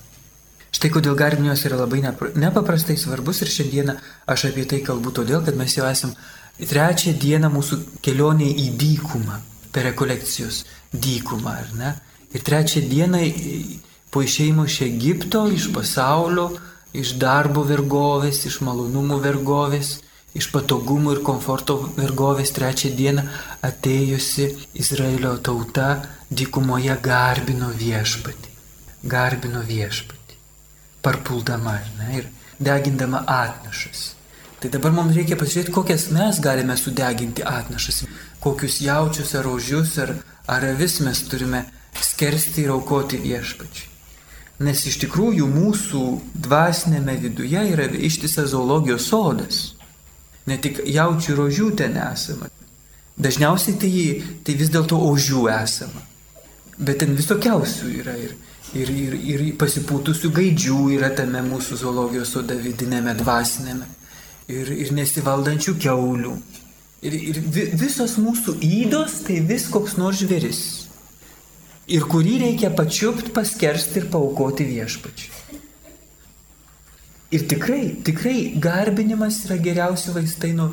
Štai 0.73 0.89
kodėl 0.95 1.19
garbinios 1.19 1.67
yra 1.69 1.83
labai 1.83 2.01
nepaprastai 2.01 2.97
svarbus 2.97 3.43
ir 3.45 3.53
šiandieną 3.53 3.99
aš 4.33 4.47
apie 4.49 4.65
tai 4.69 4.81
kalbu 4.87 5.13
todėl, 5.19 5.45
kad 5.45 5.59
mes 5.61 5.77
jau 5.77 5.85
esam 5.89 6.15
trečią 6.57 7.13
dieną 7.21 7.53
mūsų 7.53 7.79
kelionė 8.05 8.49
į 8.49 8.67
dykumą, 8.81 9.43
per 9.77 9.91
rekolekcijos 9.91 10.63
dykumą, 10.93 11.53
ar 11.53 11.77
ne? 11.77 11.93
Ir 12.33 12.45
trečią 12.49 12.81
dieną 12.89 13.21
po 14.11 14.25
išeimo 14.25 14.65
iš 14.65 14.81
Egipto, 14.89 15.45
iš 15.53 15.69
pasaulio, 15.77 16.49
iš 17.03 17.15
darbo 17.21 17.65
vergovės, 17.67 18.43
iš 18.49 18.61
malonumų 18.67 19.19
vergovės, 19.25 19.97
iš 20.37 20.51
patogumų 20.53 21.17
ir 21.17 21.23
komforto 21.27 21.79
vergovės 21.97 22.53
trečią 22.57 22.93
dieną 22.97 23.25
atėjusi 23.69 24.49
Izraelio 24.83 25.37
tauta 25.49 25.89
dykumoje 26.31 26.97
garbino 27.03 27.71
viešpatį. 27.81 28.53
Garbino 29.07 29.63
viešpatį. 29.65 30.37
Parpuldama, 31.03 31.79
ne, 32.01 32.21
ir 32.21 32.29
degindama 32.59 33.23
atnašas. 33.31 34.13
Tai 34.61 34.71
dabar 34.73 34.95
mums 34.97 35.15
reikia 35.17 35.37
pasižiūrėti, 35.39 35.75
kokias 35.75 36.09
mes 36.17 36.41
galime 36.43 36.77
sudeginti 36.81 37.45
atnašas, 37.47 38.05
kokius 38.43 38.81
jaučius 38.83 39.35
ar 39.39 39.49
ožius 39.53 39.99
ar, 40.03 40.17
ar 40.49 40.71
avis 40.73 40.99
mes 41.05 41.21
turime 41.29 41.67
skersti 42.03 42.65
ir 42.65 42.73
aukoti 42.75 43.21
viešpačiui. 43.21 43.96
Nes 44.57 44.87
iš 44.89 44.97
tikrųjų 45.03 45.47
mūsų 45.53 46.03
dvasinėme 46.47 47.19
viduje 47.21 47.63
yra 47.75 47.91
ištisas 47.93 48.55
zoologijos 48.55 49.09
sodas. 49.11 49.59
Ne 50.49 50.57
tik 50.63 50.81
jaučių 50.87 51.33
ir 51.35 51.43
ožių 51.45 51.71
ten 51.77 51.99
esama. 52.01 52.49
Dažniausiai 53.21 53.77
tai, 53.81 53.91
tai 54.45 54.55
vis 54.57 54.73
dėlto 54.73 54.97
ožių 55.11 55.47
esama. 55.53 56.01
Bet 56.79 57.03
ten 57.03 57.13
visokiausių 57.17 57.91
yra 58.01 58.17
ir, 58.21 58.33
ir, 58.77 58.91
ir, 58.93 59.15
ir 59.17 59.45
pasipūtusių 59.61 60.33
gaidžių 60.37 60.81
yra 60.97 61.13
tame 61.17 61.41
mūsų 61.45 61.81
zoologijos 61.81 62.33
soda 62.37 62.57
vidinėme 62.57 63.17
dvasinėme 63.17 63.89
ir, 64.49 64.73
ir 64.73 64.93
nesivaldančių 64.97 65.77
keulių. 65.85 66.35
Ir, 67.05 67.15
ir 67.31 67.41
visos 67.77 68.17
mūsų 68.21 68.57
įdos 68.65 69.21
tai 69.27 69.43
vis 69.45 69.69
koks 69.73 69.97
nors 70.01 70.25
žvėris. 70.25 70.86
Ir 71.87 72.03
kurį 72.11 72.41
reikia 72.43 72.73
pačiupti, 72.75 73.31
paskersti 73.35 74.01
ir 74.03 74.09
paukoti 74.11 74.67
viešpačiui. 74.67 75.35
Ir 77.37 77.45
tikrai, 77.51 77.83
tikrai 78.07 78.37
garbinimas 78.63 79.45
yra 79.47 79.59
geriausi 79.63 80.15
vaistai 80.15 80.53
nuo, 80.55 80.71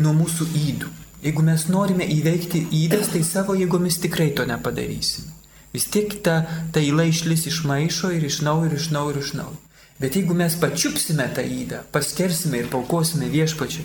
nuo 0.00 0.12
mūsų 0.16 0.48
įdų. 0.56 0.92
Jeigu 1.24 1.44
mes 1.44 1.66
norime 1.68 2.06
įveikti 2.08 2.66
įdas, 2.82 3.10
tai 3.12 3.20
savo 3.24 3.56
jėgomis 3.56 4.00
tikrai 4.00 4.30
to 4.36 4.46
nepadarysime. 4.48 5.32
Vis 5.72 5.84
tiek 5.92 6.14
ta, 6.24 6.40
ta 6.72 6.80
įla 6.82 7.04
išlis 7.08 7.44
iš 7.46 7.62
maišo 7.68 8.10
ir 8.16 8.24
iš 8.26 8.40
naujo, 8.44 8.70
ir 8.70 8.78
iš 8.78 8.88
naujo, 8.92 9.14
ir 9.14 9.24
iš 9.24 9.34
naujo. 9.38 9.58
Bet 10.00 10.16
jeigu 10.16 10.34
mes 10.36 10.56
pačiupsime 10.56 11.28
tą 11.36 11.44
įdą, 11.44 11.82
paskersime 11.92 12.62
ir 12.62 12.70
paukosime 12.72 13.28
viešpačiui 13.28 13.84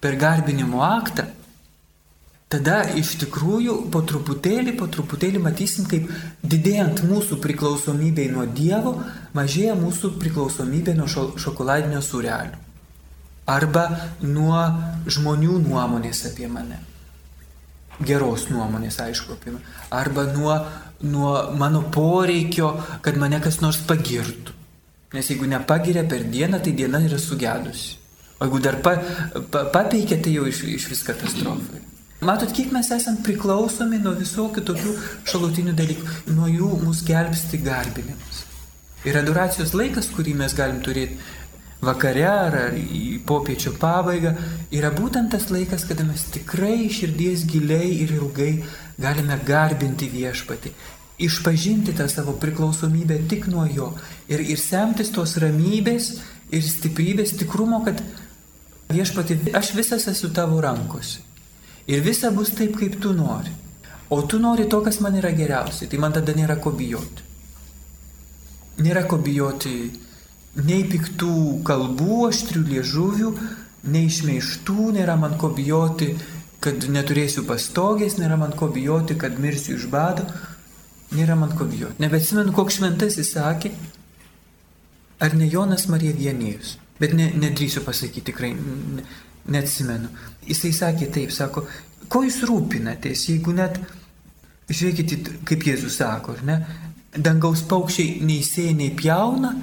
per 0.00 0.14
garbinimo 0.20 0.82
aktą, 0.86 1.26
tada 2.52 2.82
iš 2.98 3.16
tikrųjų 3.22 3.78
po 3.94 4.02
truputėlį, 4.06 4.76
po 4.78 4.86
truputėlį 4.92 5.40
matysim, 5.42 5.88
kaip 5.90 6.12
didėjant 6.42 7.02
mūsų 7.06 7.40
priklausomybei 7.42 8.28
nuo 8.32 8.46
Dievo, 8.46 8.98
mažėja 9.34 9.74
mūsų 9.78 10.14
priklausomybė 10.20 10.94
nuo 10.98 11.10
šokoladinio 11.10 12.04
surelių 12.04 12.66
arba 13.46 13.86
nuo 14.26 14.58
žmonių 15.06 15.60
nuomonės 15.62 16.24
apie 16.30 16.50
mane. 16.50 16.80
Geros 18.06 18.50
nuomonės, 18.50 18.98
aišku, 19.00 19.38
apie 19.38 19.54
mane. 19.54 19.64
Arba 19.94 20.26
nuo, 20.34 20.56
nuo 21.06 21.32
mano 21.56 21.86
poreikio, 21.94 22.74
kad 23.02 23.16
mane 23.16 23.40
kas 23.40 23.62
nors 23.62 23.78
pagirtų. 23.88 24.52
Nes 25.14 25.30
jeigu 25.30 25.46
nepagiria 25.48 26.02
per 26.04 26.26
dieną, 26.28 26.60
tai 26.60 26.74
diena 26.76 27.00
yra 27.00 27.18
sugedusi. 27.22 27.94
O 28.36 28.44
jeigu 28.44 28.60
dar 28.60 28.80
pa, 28.84 28.98
pa, 29.48 29.64
papeikia, 29.72 30.18
tai 30.20 30.34
jau 30.34 30.44
iš, 30.50 30.66
iš 30.74 30.90
vis 30.90 31.06
katastrofa. 31.06 31.80
Matot, 32.26 32.50
kiek 32.50 32.72
mes 32.74 32.88
esame 32.90 33.22
priklausomi 33.22 34.00
nuo 34.02 34.16
visokių 34.18 34.62
tokių 34.66 34.92
šalutinių 35.30 35.74
dalykų. 35.78 36.06
Nuo 36.34 36.48
jų 36.50 36.70
mus 36.82 37.04
gelbsti 37.06 37.60
garbinimas. 37.62 38.40
Ir 39.06 39.18
adoracijos 39.20 39.74
laikas, 39.78 40.08
kurį 40.10 40.34
mes 40.40 40.54
galim 40.58 40.80
turėti 40.82 41.20
vakare 41.86 42.24
ar 42.26 42.56
popiečio 43.28 43.76
pabaigą, 43.78 44.32
yra 44.74 44.90
būtent 44.96 45.30
tas 45.36 45.46
laikas, 45.54 45.84
kada 45.86 46.06
mes 46.08 46.24
tikrai 46.34 46.88
širdies 46.90 47.44
giliai 47.46 47.92
ir 48.00 48.16
ilgai 48.16 48.52
galime 48.98 49.36
garbinti 49.46 50.08
viešpatį, 50.10 50.72
išpažinti 51.28 51.94
tą 52.00 52.08
savo 52.10 52.34
priklausomybę 52.42 53.20
tik 53.30 53.46
nuo 53.52 53.68
jo 53.70 53.92
ir, 54.26 54.40
ir 54.40 54.58
semtis 54.58 55.12
tos 55.14 55.36
ramybės 55.44 56.16
ir 56.50 56.64
stiprybės 56.64 57.36
tikrumo, 57.38 57.84
kad 57.86 58.02
viešpatį, 58.90 59.52
aš 59.54 59.76
visas 59.78 60.10
esu 60.10 60.32
tavo 60.34 60.58
rankose. 60.64 61.25
Ir 61.86 62.02
visa 62.02 62.32
bus 62.34 62.50
taip, 62.56 62.74
kaip 62.80 62.98
tu 63.02 63.12
nori. 63.14 63.52
O 64.10 64.22
tu 64.22 64.38
nori 64.42 64.66
to, 64.70 64.80
kas 64.82 65.00
man 65.02 65.18
yra 65.18 65.32
geriausia, 65.34 65.88
tai 65.90 65.98
man 66.02 66.14
tada 66.14 66.34
nėra 66.34 66.58
ko 66.62 66.72
bijoti. 66.74 67.24
Nėra 68.82 69.06
ko 69.08 69.18
bijoti 69.22 69.74
nei 70.66 70.84
piktų 70.90 71.62
kalbų, 71.66 72.18
aštrių 72.28 72.62
liežuvių, 72.70 73.32
nei 73.92 74.10
šmeištų, 74.10 74.90
nėra 74.96 75.16
man 75.20 75.36
ko 75.40 75.50
bijoti, 75.54 76.14
kad 76.62 76.86
neturėsiu 76.90 77.44
pastogės, 77.46 78.16
nėra 78.20 78.38
man 78.40 78.54
ko 78.56 78.70
bijoti, 78.72 79.18
kad 79.18 79.38
mirsiu 79.42 79.76
iš 79.76 79.86
bado, 79.92 80.26
nėra 81.14 81.36
man 81.38 81.52
ko 81.58 81.68
bijoti. 81.68 82.00
Nebesimenu, 82.02 82.54
koks 82.56 82.80
šventasis 82.80 83.34
sakė, 83.36 83.70
ar 85.22 85.36
ne 85.38 85.48
Jonas 85.50 85.86
Marija 85.92 86.16
vienijus, 86.16 86.76
bet 87.00 87.14
ne, 87.14 87.28
nedrįsiu 87.36 87.84
pasakyti 87.86 88.30
tikrai, 88.32 88.54
ne, 88.56 89.06
neatsimenu. 89.52 90.10
Jisai 90.46 90.72
sakė 90.76 91.10
taip, 91.14 91.32
sako, 91.34 91.66
ko 92.08 92.22
jūs 92.26 92.42
rūpinatės, 92.48 93.28
jeigu 93.30 93.54
net, 93.56 93.80
žiūrėkite, 94.70 95.40
kaip 95.46 95.66
Jėzus 95.66 95.98
sako, 96.00 96.36
ar 96.36 96.44
ne, 96.46 96.60
dangaus 97.16 97.64
paukščiai 97.66 98.20
nei 98.26 98.42
sėja, 98.46 98.76
nei 98.76 98.92
pjauna, 98.94 99.54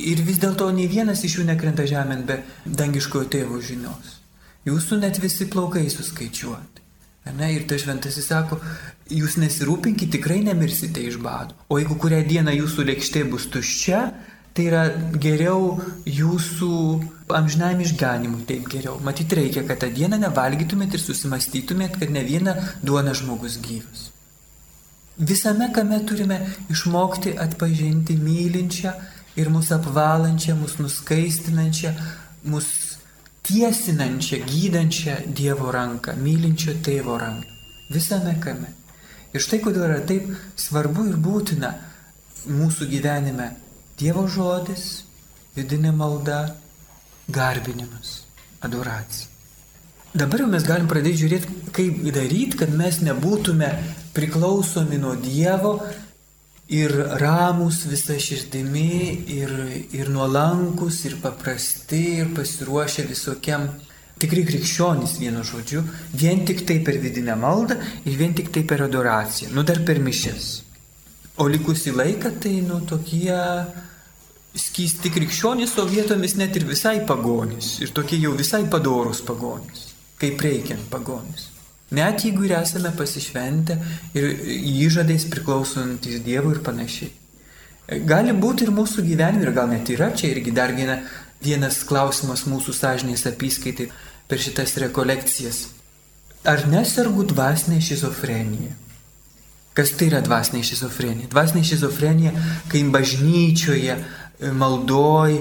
Ir 0.00 0.22
vis 0.24 0.38
dėlto 0.40 0.70
nei 0.72 0.88
vienas 0.88 1.20
iš 1.26 1.38
jų 1.38 1.46
nekrenta 1.50 1.84
žemėn 1.88 2.24
be 2.28 2.38
dangiškojo 2.64 3.28
tėvo 3.34 3.58
žinios. 3.60 4.16
Jūsų 4.64 5.00
net 5.02 5.18
visi 5.20 5.48
plaukai 5.50 5.86
suskaičiuoti. 5.92 6.84
Ne? 7.36 7.50
Ir 7.52 7.66
tai 7.68 7.76
šventasis 7.78 8.30
sako, 8.30 8.56
jūs 9.12 9.36
nesirūpinkite, 9.42 10.14
tikrai 10.16 10.40
nemirsite 10.46 11.04
iš 11.04 11.18
bado. 11.20 11.56
O 11.68 11.76
jeigu 11.78 11.98
kurią 12.00 12.22
dieną 12.28 12.54
jūsų 12.56 12.86
lėkštė 12.88 13.26
bus 13.28 13.46
tuščia, 13.52 14.00
tai 14.54 14.66
yra 14.66 14.84
geriau 15.22 15.76
jūsų 16.06 16.70
amžinam 17.36 17.82
išganimui, 17.84 18.44
taip 18.48 18.68
geriau. 18.70 18.98
Matyt, 19.04 19.32
reikia, 19.38 19.62
kad 19.68 19.82
tą 19.82 19.90
dieną 19.94 20.18
nevalgytumėt 20.24 20.96
ir 20.96 21.02
susimastytumėt, 21.02 21.98
kad 22.00 22.10
ne 22.10 22.24
viena 22.26 22.56
duona 22.82 23.14
žmogus 23.14 23.60
gyvas. 23.62 24.08
Visame 25.20 25.68
kame 25.74 26.00
turime 26.08 26.40
išmokti 26.72 27.34
atpažinti 27.38 28.16
mylinčią 28.16 28.94
ir 29.36 29.50
mus 29.52 29.70
apvalančią, 29.76 30.56
mus 30.56 30.78
nuskaistinančią, 30.80 31.92
mus 32.50 32.68
tiesinančią, 33.46 34.42
gydančią 34.48 35.16
Dievo 35.36 35.70
ranką, 35.72 36.16
mylinčio 36.16 36.78
tėvo 36.84 37.18
ranką. 37.20 37.58
Visame 37.90 38.36
kame. 38.40 38.72
Ir 39.34 39.42
štai 39.44 39.60
kodėl 39.62 39.86
yra 39.86 40.00
taip 40.06 40.26
svarbu 40.58 41.06
ir 41.10 41.18
būtina 41.20 41.74
mūsų 42.50 42.88
gyvenime 42.90 43.52
Dievo 44.00 44.24
žodis, 44.32 45.02
vidinė 45.52 45.90
malda, 45.92 46.54
garbinimas, 47.28 48.22
adoracija. 48.64 49.28
Dabar 50.16 50.40
jau 50.40 50.46
mes 50.50 50.64
galim 50.64 50.88
pradėti 50.88 51.20
žiūrėti, 51.20 51.56
kaip 51.76 51.98
daryti, 52.16 52.56
kad 52.62 52.72
mes 52.74 53.02
nebūtume 53.04 53.68
priklausomi 54.16 54.96
nuo 54.98 55.12
Dievo 55.20 55.74
ir 56.72 56.94
ramus 57.20 57.82
visą 57.90 58.16
širdimi, 58.16 59.26
ir, 59.36 59.52
ir 59.94 60.08
nuolankus, 60.10 61.02
ir 61.04 61.18
paprasti, 61.20 62.00
ir 62.22 62.32
pasiruošę 62.34 63.04
visokiam 63.10 63.68
tikri 64.20 64.46
krikščionys 64.48 65.18
vienu 65.20 65.44
žodžiu, 65.46 65.84
vien 66.16 66.42
tik 66.48 66.64
tai 66.66 66.80
per 66.88 66.96
vidinę 67.04 67.36
maldą 67.36 67.76
ir 68.08 68.16
vien 68.16 68.32
tik 68.32 68.48
tai 68.56 68.64
per 68.64 68.86
adoraciją, 68.88 69.52
nu 69.52 69.62
dar 69.62 69.84
per 69.84 70.00
mišes. 70.00 70.50
O 71.40 71.46
likusi 71.48 71.94
laiką 71.94 72.34
tai 72.42 72.58
nu 72.66 72.80
tokie 72.88 73.36
skysti 74.54 75.12
krikščionys, 75.14 75.76
o 75.78 75.86
vietomis 75.86 76.34
net 76.38 76.56
ir 76.58 76.66
visai 76.68 76.98
pagonys, 77.06 77.78
ir 77.84 77.94
tokie 77.94 78.18
jau 78.18 78.32
visai 78.38 78.64
padorus 78.70 79.22
pagonys, 79.26 79.88
kaip 80.18 80.42
reikiant 80.42 80.88
pagonys. 80.90 81.48
Net 81.94 82.22
jeigu 82.22 82.44
ir 82.46 82.54
esame 82.60 82.92
pasišventę 82.94 83.76
ir 84.14 84.28
įžadais 84.86 85.26
priklausantis 85.30 86.20
Dievui 86.22 86.54
ir 86.54 86.60
panašiai. 86.66 87.10
Gali 88.06 88.30
būti 88.30 88.68
ir 88.68 88.70
mūsų 88.70 89.02
gyvenime, 89.02 89.42
ir 89.42 89.54
gal 89.56 89.66
net 89.70 89.90
yra 89.90 90.12
čia 90.14 90.30
irgi 90.30 90.54
dar 90.54 90.70
viena, 90.76 91.00
vienas 91.42 91.80
klausimas 91.88 92.44
mūsų 92.46 92.74
sąžinės 92.76 93.26
apskaitai 93.26 93.88
per 94.30 94.38
šitas 94.38 94.76
rekolekcijas. 94.78 95.64
Ar 96.46 96.62
nesargu 96.70 97.26
dvasinė 97.32 97.80
šizofrenija? 97.82 98.76
Kas 99.74 99.92
tai 99.98 100.08
yra 100.10 100.20
dvasinė 100.22 100.62
šizofrenija? 100.66 101.28
Dvasinė 101.30 101.64
šizofrenija, 101.66 102.32
kai 102.70 102.84
bažnyčioje, 102.94 103.98
maldoj, 104.40 105.36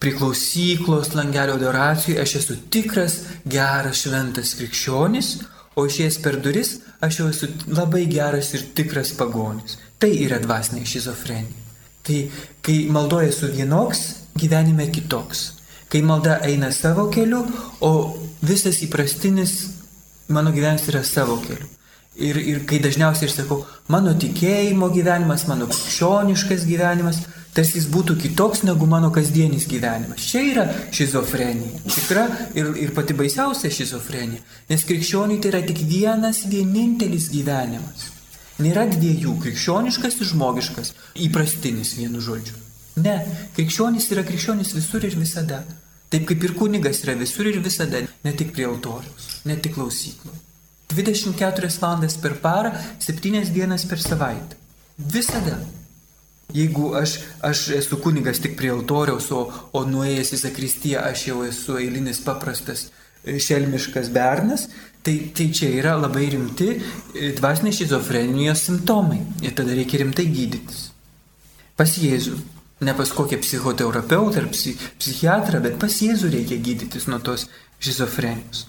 priklausyklos, 0.00 1.14
langelio 1.14 1.54
adoracijoje 1.54 2.22
aš 2.22 2.34
esu 2.40 2.56
tikras, 2.72 3.16
geras, 3.44 4.00
šventas 4.00 4.54
krikščionis, 4.58 5.34
o 5.76 5.84
išėjęs 5.86 6.18
per 6.24 6.38
duris 6.40 6.76
aš 7.04 7.20
jau 7.20 7.28
esu 7.30 7.48
labai 7.68 8.06
geras 8.10 8.52
ir 8.56 8.66
tikras 8.76 9.12
pagonis. 9.16 9.78
Tai 10.00 10.10
yra 10.24 10.40
dvasinė 10.40 10.86
šizofrenija. 10.88 11.66
Tai 12.06 12.20
kai 12.64 12.78
maldoja 12.92 13.28
esu 13.28 13.50
vienoks, 13.52 14.00
gyvenime 14.40 14.88
kitoks. 14.92 15.50
Kai 15.90 16.00
malda 16.06 16.38
eina 16.46 16.70
savo 16.72 17.08
keliu, 17.12 17.42
o 17.80 17.92
visas 18.46 18.80
įprastinis 18.86 19.56
mano 20.30 20.52
gyvenimas 20.54 20.88
yra 20.88 21.02
savo 21.04 21.36
keliu. 21.44 21.68
Ir, 22.20 22.36
ir 22.36 22.64
kai 22.68 22.80
dažniausiai 22.82 23.28
aš 23.28 23.36
sakau, 23.38 23.60
mano 23.88 24.14
tikėjimo 24.18 24.88
gyvenimas, 24.94 25.46
mano 25.48 25.68
krikščioniškas 25.70 26.66
gyvenimas, 26.68 27.20
tarsi 27.54 27.78
jis 27.78 27.88
būtų 27.90 28.16
kitoks 28.22 28.62
negu 28.66 28.86
mano 28.90 29.10
kasdienis 29.14 29.66
gyvenimas. 29.70 30.28
Čia 30.30 30.42
yra 30.52 30.64
šizofrenija. 30.94 31.82
Tikra 31.86 32.26
ir, 32.54 32.72
ir 32.84 32.94
pati 32.96 33.16
baisiausia 33.18 33.72
šizofrenija. 33.74 34.42
Nes 34.70 34.86
krikščioniui 34.88 35.40
tai 35.42 35.52
yra 35.54 35.62
tik 35.66 35.82
vienas 35.90 36.44
vienintelis 36.50 37.30
gyvenimas. 37.34 38.10
Nėra 38.60 38.86
dviejų- 38.90 39.36
krikščioniškas 39.44 40.20
ir 40.20 40.32
žmogiškas. 40.34 40.92
Įprastinis 41.26 41.94
vienu 41.96 42.20
žodžiu. 42.20 42.58
Ne, 43.00 43.16
krikščionis 43.56 44.10
yra 44.12 44.24
krikščionis 44.26 44.74
visur 44.74 45.04
ir 45.04 45.16
visada. 45.16 45.64
Taip 46.10 46.26
kaip 46.26 46.44
ir 46.44 46.54
kunigas 46.58 47.04
yra 47.04 47.14
visur 47.14 47.46
ir 47.46 47.60
visada, 47.62 48.02
ne 48.24 48.32
tik 48.32 48.52
prie 48.52 48.66
altoriaus, 48.66 49.44
ne 49.46 49.56
tik 49.56 49.76
klausyklo. 49.76 50.32
24 50.90 51.78
valandas 51.78 52.16
per 52.16 52.34
parą, 52.42 52.72
7 52.98 53.52
dienas 53.54 53.84
per 53.84 53.98
savaitę. 54.02 54.56
Visada. 54.98 55.79
Jeigu 56.54 56.94
aš, 56.98 57.18
aš 57.46 57.68
esu 57.78 58.00
kunigas 58.02 58.40
tik 58.42 58.56
prie 58.58 58.72
altoriaus, 58.74 59.30
o, 59.30 59.44
o 59.72 59.84
nuėjęs 59.86 60.34
į 60.34 60.40
zakristiją 60.44 61.04
aš 61.10 61.26
jau 61.28 61.44
esu 61.46 61.78
eilinis 61.78 62.22
paprastas 62.24 62.88
šelmiškas 63.24 64.08
bernas, 64.10 64.68
tai, 65.02 65.30
tai 65.36 65.50
čia 65.54 65.68
yra 65.80 65.96
labai 66.00 66.30
rimti 66.32 66.70
e, 66.72 67.32
dvasinės 67.36 67.82
šizofrenijos 67.82 68.64
simptomai. 68.68 69.20
Ir 69.44 69.54
tada 69.56 69.76
reikia 69.76 70.02
rimtai 70.02 70.26
gydytis. 70.32 70.88
Pas 71.76 71.92
Jėzų. 71.96 72.38
Ne 72.80 72.94
pas 72.96 73.10
kokią 73.12 73.36
psichoterapeutą 73.42 74.40
ar 74.40 74.48
psi, 74.54 74.72
psichiatrą, 74.98 75.60
bet 75.64 75.76
pas 75.80 75.92
Jėzų 76.00 76.32
reikia 76.32 76.56
gydytis 76.64 77.06
nuo 77.12 77.20
tos 77.24 77.46
šizofrenijos. 77.80 78.66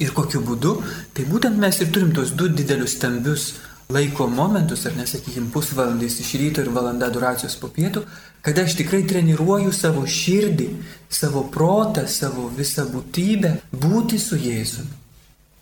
Ir 0.00 0.14
kokiu 0.16 0.40
būdu? 0.42 0.78
Tai 1.14 1.26
būtent 1.28 1.58
mes 1.60 1.76
ir 1.82 1.90
turim 1.94 2.10
tos 2.16 2.32
du 2.34 2.48
didelius 2.48 2.96
stambius 2.96 3.52
laiko 3.90 4.26
momentus, 4.28 4.86
ar 4.86 4.94
nesakykime 4.96 5.50
pusvalandis 5.52 6.20
iš 6.20 6.32
ryto 6.38 6.62
ir 6.62 6.70
valanda 6.74 7.08
duracijos 7.12 7.56
po 7.60 7.68
pietų, 7.74 8.04
kada 8.44 8.64
aš 8.66 8.76
tikrai 8.78 9.02
treniruoju 9.08 9.72
savo 9.74 10.06
širdį, 10.06 10.68
savo 11.10 11.44
protą, 11.52 12.06
savo 12.08 12.48
visą 12.56 12.86
būtybę 12.90 13.56
būti 13.72 14.20
su 14.22 14.38
Jėzumi. 14.40 14.98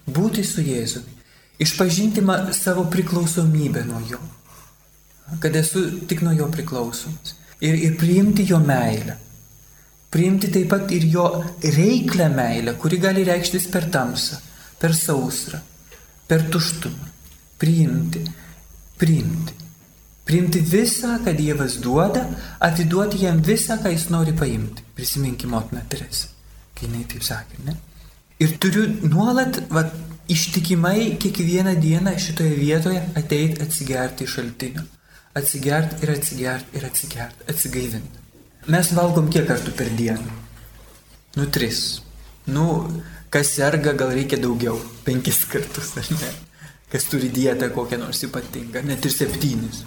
Būti 0.09 0.45
su 0.45 0.65
Jėzumi. 0.65 1.17
Išpažinti 1.59 2.23
savo 2.55 2.85
priklausomybę 2.93 3.85
nuo 3.89 4.03
Jo. 4.11 4.21
Kad 5.41 5.57
esu 5.57 5.85
tik 6.09 6.23
nuo 6.23 6.33
Jo 6.33 6.47
priklausomas. 6.53 7.35
Ir, 7.61 7.75
ir 7.75 7.99
priimti 7.99 8.47
Jo 8.49 8.61
meilę. 8.63 9.19
Priimti 10.11 10.49
taip 10.53 10.71
pat 10.71 10.93
ir 10.93 11.05
Jo 11.05 11.27
reiklę 11.65 12.31
meilę, 12.33 12.79
kuri 12.79 13.01
gali 13.03 13.27
reikštis 13.29 13.69
per 13.73 13.91
tamsą, 13.93 14.39
per 14.79 14.95
sausrą, 14.97 15.61
per 16.29 16.47
tuštumą 16.49 17.08
priimti, 17.59 18.25
priimti. 18.99 19.57
Priimti 20.29 20.61
visą, 20.61 21.15
ką 21.25 21.33
Dievas 21.37 21.79
duoda, 21.81 22.27
atiduoti 22.61 23.23
jam 23.25 23.41
visą, 23.43 23.79
ką 23.81 23.93
jis 23.95 24.09
nori 24.13 24.35
paimti. 24.37 24.85
Prisiminkime 24.95 25.57
motiną 25.57 25.81
Teresę, 25.89 26.29
kai 26.75 26.89
jinai 26.89 27.07
taip 27.09 27.25
sakė, 27.25 27.63
ne? 27.65 27.77
Ir 28.39 28.53
turiu 28.61 28.85
nuolat, 29.09 29.63
va, 29.73 29.87
ištikimai 30.29 31.17
kiekvieną 31.23 31.75
dieną 31.81 32.13
šitoje 32.21 32.55
vietoje 32.61 33.01
ateiti 33.17 33.63
atsigerti 33.65 34.29
iš 34.29 34.35
šaltinio. 34.37 34.85
Atsigerti 35.35 36.05
ir 36.05 36.13
atsigerti 36.13 36.77
ir 36.79 36.85
atsigerti, 36.91 37.49
atsigaivinti. 37.49 38.27
Mes 38.69 38.93
valgom 38.93 39.31
kiek 39.33 39.49
kartų 39.49 39.73
per 39.79 39.89
dieną? 39.97 40.37
Nu, 41.39 41.47
tris. 41.49 42.03
Nu, 42.47 42.67
kas 43.33 43.55
serga, 43.57 43.95
gal 43.97 44.13
reikia 44.13 44.37
daugiau. 44.43 44.77
Penkis 45.09 45.41
kartus, 45.49 45.95
ar 45.97 46.13
ne? 46.13 46.31
Kas 46.93 47.09
turi 47.11 47.29
dietą 47.33 47.71
kokią 47.75 47.99
nors 48.01 48.23
ypatingą, 48.25 48.83
net 48.87 49.05
ir 49.05 49.15
septynis. 49.15 49.85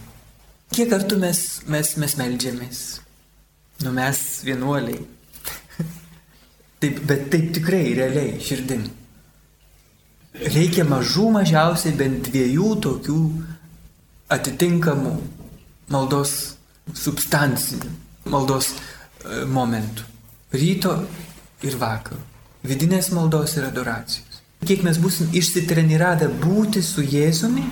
Kiek 0.72 0.88
kartų 0.92 1.18
mes, 1.20 1.40
mes, 1.68 1.96
mes 2.00 2.16
melžiamės? 2.20 2.82
Nu 3.84 3.92
mes 3.96 4.20
vienuoliai. 4.48 5.02
taip, 6.82 7.02
bet 7.10 7.28
taip 7.34 7.50
tikrai, 7.58 7.84
realiai, 7.98 8.38
širdim. 8.44 8.86
Reikia 10.32 10.86
mažų 10.88 11.28
mažiausiai 11.36 11.98
bent 12.00 12.30
dviejų 12.30 12.70
tokių 12.86 13.20
atitinkamų 14.32 15.16
maldos 15.92 16.36
substancinių, 16.96 17.92
maldos 18.32 18.72
e, 18.72 19.44
momentų. 19.52 20.08
Ryto 20.56 20.96
ir 21.68 21.76
vakaro. 21.82 22.22
Vidinės 22.64 23.12
maldos 23.16 23.58
ir 23.58 23.68
adoracijos. 23.68 24.31
Kiek 24.62 24.84
mes 24.86 25.00
būsim 25.02 25.32
išsitreniravę 25.34 26.28
būti 26.43 26.84
su 26.86 27.02
Jėzumi, 27.02 27.63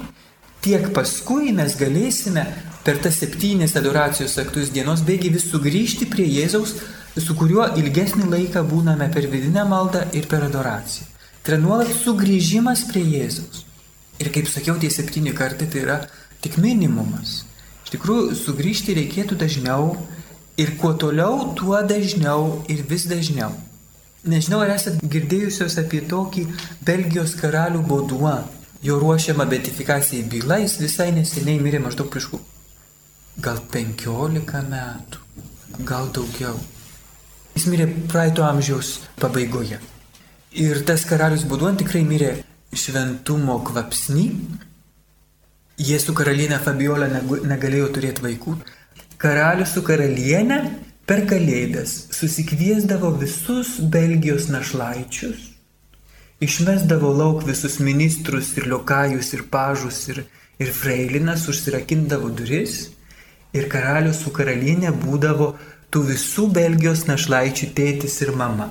tiek 0.66 0.88
paskui 0.96 1.54
mes 1.54 1.76
galėsime 1.78 2.48
per 2.84 2.98
tas 3.04 3.20
septynis 3.22 3.76
adoracijos 3.78 4.40
aktus 4.42 4.72
dienos 4.74 5.04
bėgi 5.06 5.30
vis 5.36 5.46
sugrįžti 5.52 6.08
prie 6.10 6.26
Jėzaus, 6.26 6.74
su 7.20 7.36
kuriuo 7.38 7.68
ilgesnį 7.78 8.26
laiką 8.32 8.64
būname 8.66 9.10
per 9.14 9.30
vidinę 9.30 9.68
maldą 9.70 10.06
ir 10.18 10.26
per 10.32 10.48
adoraciją. 10.48 11.06
Tai 11.44 11.54
yra 11.54 11.62
nuolat 11.62 11.94
sugrįžimas 12.02 12.88
prie 12.90 13.06
Jėzaus. 13.06 13.64
Ir 14.20 14.34
kaip 14.34 14.50
sakiau, 14.50 14.80
tie 14.82 14.90
septyni 14.92 15.32
kartai 15.38 15.70
tai 15.70 15.86
yra 15.86 16.02
tik 16.42 16.58
minimumas. 16.58 17.44
Iš 17.86 17.94
tikrųjų, 17.94 18.34
sugrįžti 18.36 18.98
reikėtų 18.98 19.38
dažniau 19.40 19.94
ir 20.58 20.74
kuo 20.82 20.96
toliau, 20.98 21.54
tuo 21.54 21.80
dažniau 21.86 22.64
ir 22.68 22.82
vis 22.90 23.06
dažniau. 23.10 23.54
Nežinau, 24.28 24.60
ar 24.60 24.74
esate 24.76 25.08
girdėjusios 25.08 25.78
apie 25.80 26.02
tokį 26.10 26.46
Belgijos 26.84 27.38
karalių 27.40 27.86
Boduą. 27.88 28.38
Jo 28.84 29.00
ruošiama 29.00 29.46
betifikacijai 29.48 30.24
byla, 30.32 30.58
jis 30.64 30.78
visai 30.80 31.12
neseniai 31.12 31.60
mirė 31.60 31.80
maždaug 31.84 32.08
prieš 32.12 32.30
gal 33.40 33.60
15 33.72 34.64
metų, 34.70 35.22
gal 35.88 36.10
daugiau. 36.16 36.58
Jis 37.56 37.68
mirė 37.72 37.88
praeito 38.12 38.44
amžiaus 38.44 38.98
pabaigoje. 39.20 39.80
Ir 40.60 40.82
tas 40.88 41.06
karalius 41.08 41.46
Boduan 41.48 41.78
tikrai 41.80 42.04
mirė 42.08 42.34
šventumo 42.74 43.60
kvapsny. 43.68 44.26
Jie 45.80 46.00
su 46.02 46.14
karalienė 46.16 46.60
Fabiola 46.64 47.08
negalėjo 47.08 47.90
turėti 47.96 48.26
vaikų. 48.26 48.58
Karalius 49.20 49.76
su 49.76 49.84
karalienė 49.88 50.60
per 51.10 51.24
kalėdas 51.26 51.92
susikviesdavo 52.14 53.10
visus 53.18 53.80
Belgijos 53.94 54.46
našlaičius, 54.54 55.40
išmesdavo 56.46 57.10
lauk 57.18 57.42
visus 57.48 57.80
ministrus 57.82 58.52
ir 58.60 58.68
liokajus 58.70 59.32
ir 59.34 59.42
pažus 59.50 60.04
ir, 60.14 60.20
ir 60.62 60.70
freilinas, 60.70 61.48
užsirakindavo 61.50 62.30
duris 62.30 62.92
ir 63.58 63.66
karalius 63.74 64.22
su 64.22 64.30
karalienė 64.36 64.94
būdavo 65.02 65.56
tų 65.90 66.06
visų 66.12 66.46
Belgijos 66.54 67.08
našlaičių 67.10 67.72
tėtis 67.74 68.22
ir 68.22 68.36
mama. 68.38 68.70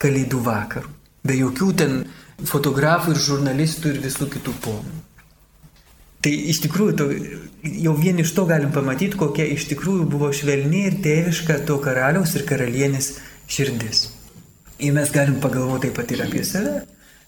Kalėdų 0.00 0.44
vakarų. 0.44 0.92
Be 1.24 1.40
jokių 1.40 1.70
ten 1.80 2.02
fotografų 2.52 3.16
ir 3.16 3.24
žurnalistų 3.30 3.94
ir 3.94 4.04
visų 4.04 4.28
kitų 4.36 4.60
ponų. 4.60 5.00
Tai 6.20 6.32
iš 6.52 6.60
tikrųjų, 6.66 6.94
to, 6.98 7.06
jau 7.80 7.94
vien 7.96 8.20
iš 8.20 8.34
to 8.36 8.44
galim 8.48 8.72
pamatyti, 8.74 9.16
kokia 9.20 9.46
iš 9.54 9.66
tikrųjų 9.72 10.06
buvo 10.12 10.28
švelni 10.36 10.86
ir 10.90 10.98
tėviška 11.04 11.62
to 11.68 11.78
karaliaus 11.80 12.34
ir 12.36 12.44
karalienės 12.48 13.14
širdis. 13.50 14.08
Ir 14.80 14.96
mes 14.96 15.12
galim 15.12 15.40
pagalvoti 15.40 15.88
taip 15.88 15.96
pat 15.96 16.12
ir 16.12 16.24
apie 16.24 16.44
save, 16.44 16.74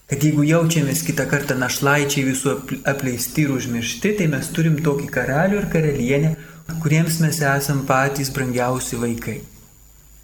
kad 0.09 0.25
jeigu 0.25 0.45
jaučiamės 0.45 1.01
kitą 1.07 1.25
kartą 1.29 1.57
našlaičiai 1.57 2.27
visų 2.29 2.57
apleisti 2.89 3.47
ir 3.47 3.55
užmiršti, 3.55 4.13
tai 4.19 4.29
mes 4.29 4.49
turim 4.53 4.77
tokį 4.85 5.09
karalių 5.13 5.61
ir 5.61 5.69
karalienę, 5.73 6.35
kuriems 6.83 7.17
mes 7.23 7.41
esam 7.49 7.83
patys 7.89 8.29
brangiausi 8.33 9.01
vaikai. 9.01 9.39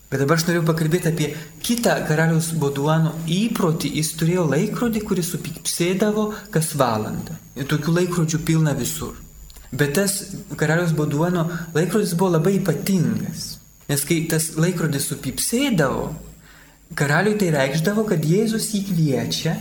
Bet 0.10 0.24
dabar 0.24 0.40
aš 0.40 0.48
noriu 0.48 0.64
pakalbėti 0.66 1.12
apie 1.12 1.28
kitą 1.62 2.00
karaliaus 2.10 2.50
Boduano 2.58 3.12
įprotį. 3.30 3.92
Jis 4.00 4.16
turėjo 4.18 4.48
laikrodį, 4.50 5.04
kuris 5.06 5.30
supipsėdavo 5.36 6.32
kas 6.54 6.72
valandą. 6.80 7.38
Ir 7.54 7.70
tokių 7.70 7.94
laikrodžių 8.00 8.40
pilna 8.48 8.74
visur. 8.78 9.20
Bet 9.70 9.94
tas 10.00 10.16
karaliaus 10.58 10.96
Boduano 10.98 11.46
laikrodis 11.76 12.16
buvo 12.18 12.34
labai 12.40 12.56
ypatingas. 12.58 13.60
Nes 13.90 14.06
kai 14.06 14.24
tas 14.30 14.56
laikrodis 14.58 15.06
supipsėdavo, 15.12 16.08
karaliui 16.98 17.38
tai 17.38 17.54
reikšdavo, 17.54 18.08
kad 18.10 18.26
Jėzus 18.26 18.72
jį 18.74 18.84
kviečia 18.90 19.56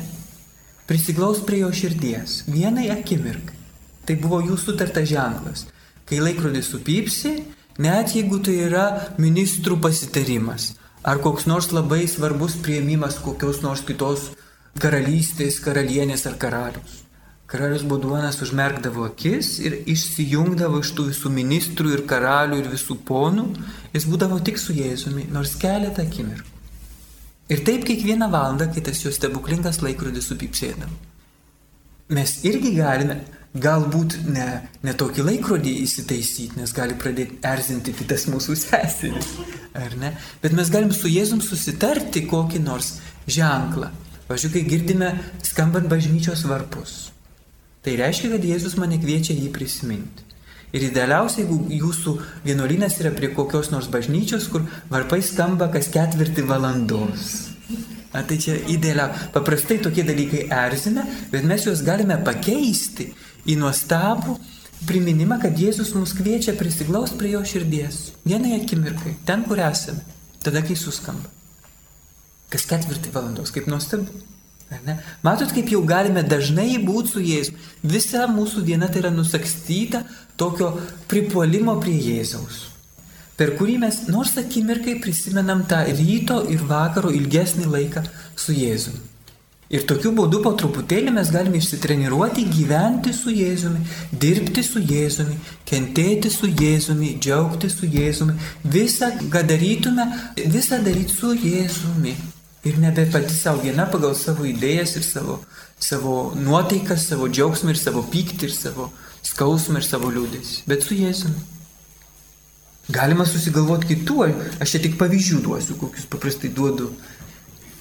prisiglaus 0.88 1.42
prie 1.44 1.60
jo 1.60 1.68
širdies. 1.76 2.42
Vienai 2.48 2.88
akimirkai. 2.92 3.56
Tai 4.08 4.16
buvo 4.16 4.40
jų 4.40 4.56
sutartas 4.56 5.10
ženklas. 5.12 5.66
Kai 6.08 6.22
laikrodis 6.24 6.72
supipsi, 6.72 7.34
Net 7.78 8.10
jeigu 8.10 8.40
tai 8.42 8.56
yra 8.66 8.84
ministrų 9.22 9.76
pasitarimas 9.78 10.72
ar 11.06 11.20
koks 11.22 11.44
nors 11.46 11.68
labai 11.70 12.08
svarbus 12.10 12.56
prieimimas 12.58 13.20
kokios 13.22 13.60
nors 13.62 13.84
kitos 13.86 14.32
karalystės, 14.82 15.60
karalienės 15.62 16.26
ar 16.26 16.34
karalius. 16.42 17.04
Karalius 17.48 17.84
Boduanas 17.88 18.42
užmerkdavo 18.44 19.06
akis 19.06 19.54
ir 19.62 19.78
išsijungdavo 19.88 20.82
iš 20.82 20.90
tų 20.98 21.06
visų 21.12 21.32
ministrų 21.32 21.94
ir 21.94 22.02
karalių 22.10 22.58
ir 22.60 22.68
visų 22.74 22.98
ponų, 23.08 23.46
jis 23.94 24.08
būdavo 24.10 24.40
tik 24.44 24.58
su 24.58 24.74
Jėzumi, 24.74 25.28
nors 25.32 25.54
keletą 25.62 26.02
akimirkų. 26.04 26.50
Ir 27.48 27.62
taip 27.64 27.86
kiekvieną 27.88 28.26
valandą, 28.28 28.66
kai 28.74 28.82
tas 28.84 29.00
jo 29.00 29.14
stebuklingas 29.14 29.80
laikrodis 29.86 30.28
supipsėdavo. 30.28 30.92
Mes 32.12 32.40
irgi 32.44 32.74
galime 32.76 33.22
galbūt 33.56 34.18
ne, 34.28 34.46
ne 34.84 34.94
tokį 34.98 35.24
laikrodį 35.24 35.72
įsitaisyti, 35.84 36.58
nes 36.60 36.72
gali 36.76 36.96
pradėti 36.98 37.38
erzinti 37.46 37.94
kitas 37.96 38.26
mūsų 38.28 38.56
seseris, 38.60 39.32
ar 39.78 39.96
ne? 40.00 40.12
Bet 40.42 40.54
mes 40.56 40.70
galim 40.72 40.92
su 40.92 41.08
Jėzum 41.08 41.40
susitarti 41.44 42.26
kokį 42.28 42.62
nors 42.66 42.98
ženklą. 43.28 43.90
Pavyzdžiui, 44.28 44.52
kai 44.52 44.64
girdime 44.68 45.10
skambant 45.46 45.88
bažnyčios 45.88 46.44
varpus, 46.44 46.96
tai 47.80 47.96
reiškia, 47.96 48.34
kad 48.34 48.44
Jėzus 48.44 48.76
mane 48.76 49.00
kviečia 49.00 49.32
jį 49.32 49.48
prisiminti. 49.54 50.26
Ir 50.76 50.84
idealiausia, 50.90 51.46
jeigu 51.46 51.62
jūsų 51.72 52.12
vienuolynas 52.44 52.98
yra 53.00 53.14
prie 53.16 53.30
kokios 53.32 53.70
nors 53.72 53.88
bažnyčios, 53.88 54.50
kur 54.52 54.66
varpai 54.92 55.22
skamba 55.24 55.70
kas 55.72 55.88
ketvirtį 55.94 56.44
valandos. 56.50 57.30
A, 58.12 58.20
tai 58.24 58.36
čia 58.40 58.56
idealia. 58.72 59.08
Paprastai 59.32 59.78
tokie 59.84 60.04
dalykai 60.04 60.46
erzina, 60.52 61.06
bet 61.32 61.44
mes 61.48 61.64
juos 61.64 61.80
galime 61.84 62.16
pakeisti 62.24 63.08
į 63.48 63.56
nuostabų 63.60 64.36
priminimą, 64.86 65.40
kad 65.42 65.58
Jėzus 65.58 65.94
mus 65.96 66.14
kviečia 66.16 66.54
prisiglaus 66.58 67.14
prie 67.18 67.32
jo 67.34 67.42
širdies. 67.46 68.12
Vienai 68.28 68.54
akimirkai, 68.60 69.16
ten, 69.26 69.44
kur 69.48 69.60
esame, 69.64 70.04
tada, 70.44 70.62
kai 70.62 70.76
suskamba. 70.78 71.30
Kas 72.52 72.64
ketvirtį 72.68 73.12
valandos, 73.12 73.52
kaip 73.52 73.68
nuostabu. 73.68 74.08
Matot, 75.24 75.50
kaip 75.56 75.70
jau 75.72 75.80
galime 75.88 76.22
dažnai 76.24 76.76
būti 76.84 77.14
su 77.14 77.24
Jėzu. 77.24 77.54
Visa 77.82 78.26
mūsų 78.28 78.64
diena 78.66 78.88
tai 78.92 79.00
yra 79.02 79.12
nusakstyta 79.12 80.02
tokio 80.36 80.74
pripuolimo 81.08 81.78
prie 81.80 81.96
Jėzaus. 81.96 82.66
Per 83.38 83.54
kurį 83.56 83.76
mes 83.80 84.00
nors 84.10 84.34
akimirkai 84.40 84.98
prisimenam 85.00 85.62
tą 85.70 85.84
ryto 85.88 86.42
ir 86.52 86.64
vakaro 86.68 87.12
ilgesnį 87.14 87.68
laiką 87.70 88.02
su 88.36 88.56
Jėzumi. 88.56 89.00
Ir 89.68 89.82
tokiu 89.84 90.14
būdu 90.16 90.38
po 90.40 90.54
truputėlį 90.56 91.12
mes 91.12 91.28
galime 91.32 91.58
išsitreniruoti 91.60 92.46
gyventi 92.48 93.12
su 93.12 93.28
Jėzumi, 93.34 93.82
dirbti 94.22 94.64
su 94.64 94.80
Jėzumi, 94.80 95.36
kentėti 95.68 96.30
su 96.32 96.48
Jėzumi, 96.48 97.10
džiaugti 97.20 97.68
su 97.68 97.84
Jėzumi, 97.84 98.38
visą, 98.64 99.10
ką 99.28 99.44
darytume, 99.50 100.08
visą 100.56 100.80
daryti 100.86 101.12
su 101.12 101.34
Jėzumi. 101.36 102.16
Ir 102.64 102.80
nebe 102.80 103.04
pati 103.12 103.36
savo 103.36 103.60
viena 103.60 103.84
pagal 103.92 104.16
savo 104.16 104.48
idėjas 104.48 104.96
ir 104.96 105.04
savo, 105.04 105.38
savo 105.76 106.16
nuotaikas, 106.40 107.04
savo 107.12 107.28
džiaugsmą 107.28 107.76
ir 107.76 107.84
savo 107.84 108.06
pyktį 108.08 108.48
ir 108.48 108.56
savo 108.56 108.90
skausmą 109.28 109.82
ir 109.82 109.86
savo 109.86 110.08
liūdės, 110.16 110.62
bet 110.68 110.88
su 110.88 110.96
Jėzumi. 110.96 111.44
Galima 112.88 113.28
susigalvoti 113.28 113.92
kitų, 113.92 114.22
aš 114.64 114.78
čia 114.78 114.86
tik 114.86 114.96
pavyzdžių 114.96 115.42
duosiu, 115.44 115.76
kokius 115.76 116.08
paprastai 116.08 116.48
duodu 116.56 116.94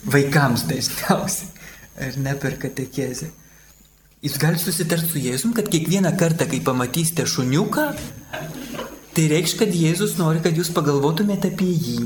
vaikams 0.03 0.67
dažniausiai 0.67 1.55
ar 1.97 2.17
ne 2.21 2.33
per 2.39 2.57
katekezę. 2.61 3.29
Jūs 4.25 4.37
galite 4.41 4.63
susitarti 4.63 5.11
su 5.11 5.21
Jėzum, 5.21 5.53
kad 5.53 5.69
kiekvieną 5.69 6.15
kartą, 6.17 6.47
kai 6.49 6.59
pamatysite 6.65 7.27
šuniuką, 7.29 7.83
tai 9.13 9.27
reikš, 9.29 9.53
kad 9.59 9.75
Jėzus 9.77 10.15
nori, 10.17 10.41
kad 10.45 10.57
jūs 10.57 10.71
pagalvotumėte 10.73 11.51
apie 11.53 11.69
jį, 11.69 11.99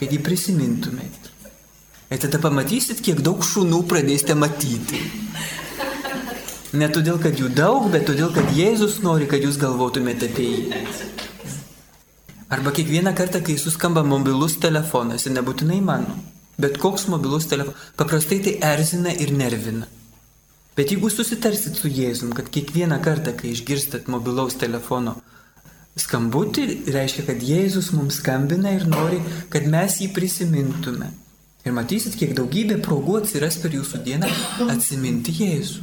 kad 0.00 0.12
jį 0.12 0.22
prisimintumėte. 0.24 1.34
Ir 2.10 2.18
tada 2.24 2.40
pamatysit, 2.42 3.04
kiek 3.04 3.20
daug 3.22 3.44
šunų 3.44 3.84
pradėsite 3.90 4.34
matyti. 4.34 5.04
Ne 6.72 6.88
todėl, 6.90 7.20
kad 7.22 7.38
jų 7.38 7.52
daug, 7.54 7.90
bet 7.92 8.08
todėl, 8.08 8.32
kad 8.34 8.50
Jėzus 8.56 8.98
nori, 9.04 9.28
kad 9.30 9.44
jūs 9.44 9.60
galvotumėte 9.60 10.30
apie 10.30 10.48
jį. 10.48 10.82
Arba 12.50 12.72
kiekvieną 12.74 13.12
kartą, 13.14 13.44
kai 13.46 13.54
suskamba 13.60 14.02
mobilus 14.02 14.56
telefonas, 14.58 15.26
ir 15.26 15.36
nebūtinai 15.36 15.78
mano, 15.86 16.16
Bet 16.60 16.76
koks 16.80 17.06
mobilus 17.08 17.48
telefonas, 17.48 17.88
paprastai 17.96 18.40
tai 18.44 18.58
erzina 18.74 19.14
ir 19.16 19.32
nervina. 19.32 19.88
Bet 20.76 20.92
jeigu 20.92 21.10
susitarsit 21.12 21.76
su 21.80 21.90
Jėzum, 21.90 22.34
kad 22.36 22.48
kiekvieną 22.52 23.00
kartą, 23.04 23.34
kai 23.36 23.50
išgirstat 23.54 24.08
mobilaus 24.12 24.58
telefono 24.60 25.16
skambutį, 25.98 26.66
reiškia, 26.94 27.24
kad 27.26 27.42
Jėzus 27.44 27.90
mums 27.96 28.20
skambina 28.20 28.72
ir 28.76 28.86
nori, 28.88 29.18
kad 29.52 29.66
mes 29.68 29.98
jį 30.00 30.12
prisimintume. 30.16 31.10
Ir 31.66 31.74
matysit, 31.76 32.16
kiek 32.16 32.32
daugybė 32.38 32.78
progų 32.84 33.18
atsiras 33.20 33.58
per 33.60 33.74
jūsų 33.76 34.00
dieną 34.06 34.30
atsiminti 34.72 35.34
Jėzų. 35.36 35.82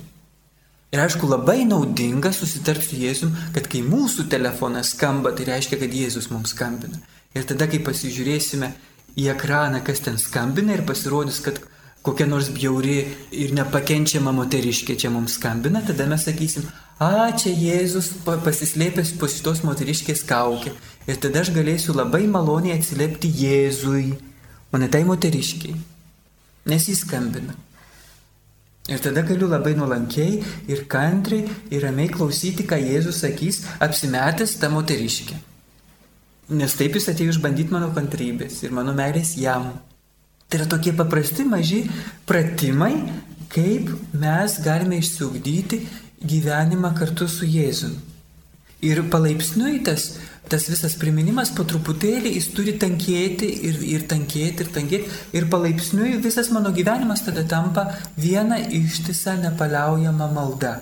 Ir 0.96 1.04
aišku, 1.04 1.28
labai 1.28 1.66
naudinga 1.68 2.32
susitarti 2.34 2.88
su 2.88 2.98
Jėzum, 3.02 3.34
kad 3.54 3.68
kai 3.70 3.84
mūsų 3.86 4.30
telefonas 4.32 4.94
skamba, 4.96 5.34
tai 5.36 5.50
reiškia, 5.52 5.82
kad 5.82 5.94
Jėzus 5.94 6.32
mums 6.32 6.56
skambina. 6.56 7.02
Ir 7.36 7.44
tada, 7.46 7.68
kai 7.70 7.84
pasižiūrėsime 7.84 8.72
į 9.18 9.32
ekraną, 9.34 9.82
kas 9.86 10.04
ten 10.06 10.20
skambina 10.22 10.76
ir 10.78 10.86
pasirodys, 10.88 11.42
kad 11.44 11.60
kokia 12.06 12.28
nors 12.30 12.52
bjauri 12.54 13.00
ir 13.36 13.54
nepakenčiama 13.58 14.32
moteriškė 14.36 14.96
čia 15.02 15.12
mums 15.12 15.36
skambina, 15.40 15.82
tada 15.88 16.08
mes 16.08 16.24
sakysim, 16.28 16.68
a, 17.04 17.28
čia 17.36 17.52
Jėzus 17.52 18.14
pasislėpęs 18.26 19.16
po 19.20 19.30
šitos 19.32 19.64
moteriškės 19.68 20.24
kaukė. 20.30 20.74
Ir 21.08 21.20
tada 21.24 21.44
aš 21.44 21.52
galėsiu 21.56 21.96
labai 21.98 22.26
maloniai 22.32 22.78
atsiliepti 22.78 23.32
Jėzui, 23.42 24.12
o 24.72 24.80
ne 24.80 24.90
tai 24.92 25.04
moteriškiai. 25.08 25.76
Nes 26.68 26.88
jis 26.88 27.04
skambina. 27.06 27.56
Ir 28.88 29.02
tada 29.04 29.24
galiu 29.28 29.50
labai 29.52 29.74
nuolankiai 29.76 30.40
ir 30.72 30.86
kantriai 30.88 31.48
ir 31.72 31.84
ramiai 31.84 32.12
klausyti, 32.12 32.64
ką 32.68 32.80
Jėzus 32.80 33.20
sakys, 33.24 33.66
apsimetęs 33.84 34.56
tą 34.62 34.72
moteriškę. 34.72 35.36
Nes 36.48 36.74
taip 36.80 36.96
jis 36.96 37.10
atėjo 37.12 37.34
išbandyti 37.34 37.74
mano 37.76 37.90
kantrybės 37.96 38.62
ir 38.64 38.72
mano 38.72 38.94
meilės 38.96 39.34
jam. 39.36 39.74
Tai 40.48 40.62
yra 40.62 40.68
tokie 40.72 40.94
paprasti 40.96 41.44
maži 41.44 41.82
pratimai, 42.30 42.94
kaip 43.52 43.90
mes 44.16 44.56
galime 44.64 45.02
išsiugdyti 45.02 45.82
gyvenimą 46.24 46.94
kartu 46.96 47.28
su 47.28 47.44
Jėzumi. 47.44 48.00
Ir 48.88 49.02
palaipsniui 49.12 49.82
tas, 49.84 50.06
tas 50.48 50.70
visas 50.72 50.96
priminimas 51.02 51.52
po 51.52 51.66
truputėlį 51.68 52.32
jis 52.38 52.48
turi 52.56 52.78
tankėti 52.80 53.50
ir, 53.68 53.84
ir 53.84 54.08
tankėti 54.08 54.64
ir 54.64 54.72
tankėti. 54.72 55.12
Ir 55.36 55.50
palaipsniui 55.52 56.16
visas 56.24 56.48
mano 56.56 56.72
gyvenimas 56.72 57.26
tada 57.28 57.44
tampa 57.44 57.90
viena 58.16 58.62
ištisa 58.62 59.36
nepaliaujama 59.44 60.32
malda. 60.32 60.78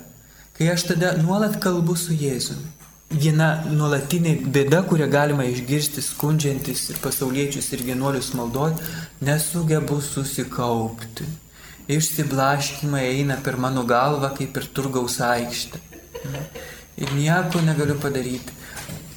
Kai 0.53 0.69
aš 0.75 0.91
tada 0.91 1.15
nuolat 1.23 1.57
kalbu 1.63 1.97
su 1.97 2.13
Jėzumi 2.13 2.74
viena 3.11 3.49
nuolatinė 3.69 4.35
bėda, 4.51 4.81
kurią 4.89 5.07
galima 5.11 5.45
išgirsti 5.49 6.03
skundžiantis 6.03 6.89
ir 6.91 6.99
pasauliečius 7.03 7.71
ir 7.73 7.83
vienuolius 7.85 8.33
maldoj, 8.37 8.75
nesugebu 9.21 9.99
susikaupti. 10.01 11.27
Išsiblaškimai 11.87 13.03
eina 13.13 13.37
per 13.45 13.57
mano 13.61 13.83
galvą 13.85 14.31
kaip 14.37 14.53
per 14.53 14.65
turgaus 14.65 15.19
aikštę. 15.21 15.81
Ir 16.97 17.11
nieko 17.13 17.61
negaliu 17.61 17.99
padaryti. 18.01 18.61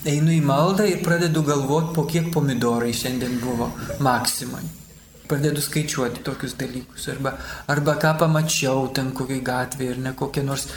Einu 0.08 0.32
į 0.34 0.42
maldą 0.44 0.84
ir 0.88 1.00
pradedu 1.04 1.42
galvoti, 1.46 1.94
po 1.94 2.04
kiek 2.08 2.28
pomidorai 2.34 2.92
šiandien 2.94 3.40
buvo 3.42 3.72
maksimai 4.04 4.66
pradedu 5.28 5.62
skaičiuoti 5.62 6.22
tokius 6.26 6.54
dalykus. 6.58 7.08
Arba, 7.12 7.34
arba 7.68 7.94
ką 8.02 8.14
pamačiau 8.22 8.86
ten 8.94 9.10
kokiai 9.16 9.42
gatvėje 9.44 9.96
ir 9.96 10.00
ne 10.04 10.14
kokia 10.18 10.44
nors 10.46 10.68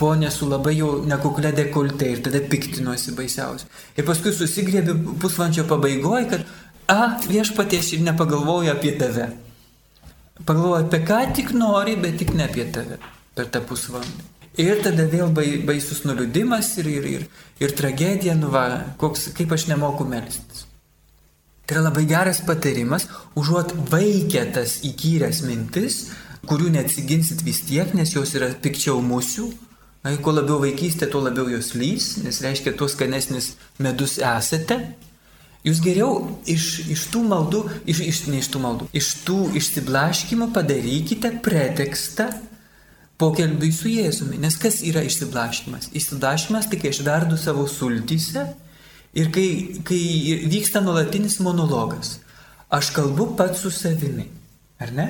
ponė 0.00 0.30
su 0.34 0.48
labai 0.48 0.76
jau 0.78 0.92
nekuklia 1.08 1.52
dekoltė 1.56 2.12
ir 2.14 2.22
tada 2.26 2.40
piktinuosi 2.52 3.16
baisiausiai. 3.18 3.68
Ir 3.98 4.08
paskui 4.08 4.32
susigrėbi 4.36 4.96
pusvalandžio 5.22 5.66
pabaigoje, 5.70 6.24
kad, 6.32 6.48
a, 6.88 7.18
viešpaties 7.28 7.92
ir 7.96 8.06
nepagalvoju 8.08 8.72
apie 8.72 8.94
tave. 9.00 9.30
Pagalvoju 10.44 10.86
apie 10.86 11.04
ką 11.08 11.20
tik 11.36 11.52
nori, 11.56 11.98
bet 12.00 12.18
tik 12.22 12.34
ne 12.38 12.48
apie 12.48 12.68
tave 12.72 13.00
per 13.34 13.50
tą 13.52 13.62
pusvalandį. 13.66 14.34
Ir 14.58 14.80
tada 14.82 15.04
vėl 15.06 15.30
baisus 15.66 16.02
nuliūdimas 16.02 16.72
ir, 16.82 16.88
ir, 16.90 17.04
ir, 17.18 17.26
ir 17.62 17.74
tragedija, 17.78 18.34
nu 18.34 18.50
va, 18.50 18.64
koks, 18.98 19.28
kaip 19.38 19.54
aš 19.54 19.68
nemoku 19.70 20.06
melstis. 20.08 20.67
Tai 21.68 21.76
yra 21.76 21.82
labai 21.84 22.06
geras 22.08 22.38
patarimas, 22.40 23.04
užuot 23.36 23.74
vaikę 23.90 24.40
tas 24.56 24.78
įkyręs 24.88 25.42
mintis, 25.44 25.96
kurių 26.48 26.70
neatsiginsit 26.72 27.42
vis 27.44 27.58
tiek, 27.68 27.90
nes 27.92 28.14
jos 28.14 28.30
yra 28.38 28.48
pikčiau 28.56 29.02
mūsų. 29.04 29.50
Kuo 30.24 30.32
labiau 30.32 30.62
vaikystė, 30.62 31.10
tuo 31.12 31.20
labiau 31.20 31.50
jos 31.52 31.74
lys, 31.76 32.06
nes 32.24 32.38
reiškia, 32.40 32.72
tuo 32.72 32.88
skanesnis 32.88 33.50
medus 33.84 34.16
esate. 34.16 34.78
Jūs 35.66 35.82
geriau 35.84 36.14
iš, 36.48 36.86
iš 36.88 37.02
tų 37.12 37.20
maldų, 37.28 37.60
iš, 37.84 38.00
iš, 38.06 38.20
ne 38.32 38.40
iš 38.40 38.48
tų 38.54 38.62
maldų, 38.64 38.86
iš 38.96 39.10
tų 39.26 39.36
išsiblaškimų 39.60 40.48
padarykite 40.54 41.34
pretekstą 41.44 42.30
pokalbiui 43.20 43.74
su 43.76 43.92
Jėzumi. 43.92 44.40
Nes 44.40 44.56
kas 44.56 44.80
yra 44.88 45.04
išsiblaškimas? 45.04 45.90
Išsiblaškimas 45.92 46.70
tik 46.72 46.86
kai 46.86 46.94
aš 46.94 47.02
verdu 47.04 47.36
savo 47.36 47.68
sultyse 47.68 48.46
Ir 49.16 49.30
kai, 49.32 49.48
kai 49.88 50.02
vyksta 50.50 50.82
nuolatinis 50.84 51.38
monologas, 51.40 52.18
aš 52.68 52.92
kalbu 52.96 53.32
pats 53.38 53.64
su 53.64 53.72
savimi, 53.72 54.28
ar 54.80 54.92
ne? 54.92 55.08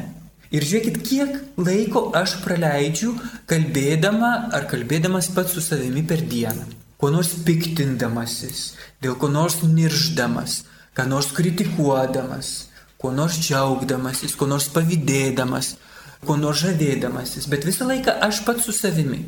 Ir 0.54 0.64
žiūrėkit, 0.64 1.00
kiek 1.04 1.34
laiko 1.60 2.06
aš 2.16 2.38
praleidžiu 2.40 3.12
kalbėdama 3.50 4.48
ar 4.56 4.64
kalbėdamas 4.70 5.28
pats 5.34 5.52
su 5.52 5.64
savimi 5.64 6.06
per 6.08 6.22
dieną. 6.24 6.64
Kuo 6.98 7.10
nors 7.14 7.34
piktindamasis, 7.46 8.72
dėl 9.02 9.18
ko 9.20 9.28
nors 9.30 9.60
nirždamas, 9.62 10.62
ką 10.96 11.04
nors 11.06 11.28
kritikuodamas, 11.36 12.70
kuo 12.98 13.12
nors 13.14 13.36
džiaugdamasis, 13.38 14.34
kuo 14.34 14.48
nors 14.50 14.70
pavydėdamas, 14.74 15.76
kuo 16.24 16.38
nors 16.40 16.64
žavėdamasis. 16.64 17.46
Bet 17.50 17.68
visą 17.68 17.86
laiką 17.86 18.16
aš 18.26 18.40
pats 18.46 18.66
su 18.66 18.74
savimi 18.74 19.20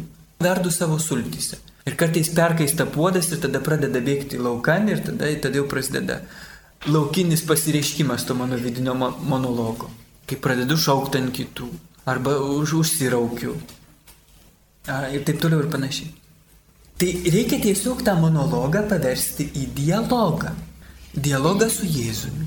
verdu 0.42 0.72
savo 0.74 0.98
sultyse. 0.98 1.60
Ir 1.88 1.96
kartais 1.96 2.28
perkaista 2.34 2.86
puodas 2.86 3.30
ir 3.32 3.40
tada 3.40 3.60
pradeda 3.64 4.02
bėgti 4.04 4.38
laukan 4.38 4.88
ir 4.92 5.00
tada, 5.04 5.30
tada 5.40 5.60
jau 5.62 5.66
prasideda 5.68 6.20
laukinis 6.86 7.42
pasireiškimas 7.48 8.24
to 8.26 8.34
mano 8.34 8.56
vidinio 8.56 8.94
monologo. 8.94 9.90
Kai 10.26 10.36
pradedu 10.36 10.76
šaukti 10.76 11.18
ant 11.20 11.32
kitų 11.34 11.68
arba 12.08 12.36
už, 12.38 12.74
užsiraukiu. 12.80 13.56
Ir 14.88 15.24
taip 15.26 15.40
toliau 15.42 15.64
ir 15.64 15.70
panašiai. 15.72 16.12
Tai 17.00 17.10
reikia 17.32 17.60
tiesiog 17.60 18.02
tą 18.04 18.14
monologą 18.20 18.84
paversti 18.88 19.48
į 19.56 19.66
dialogą. 19.76 20.52
Dialogą 21.16 21.68
su 21.72 21.88
Jėzumi. 21.88 22.46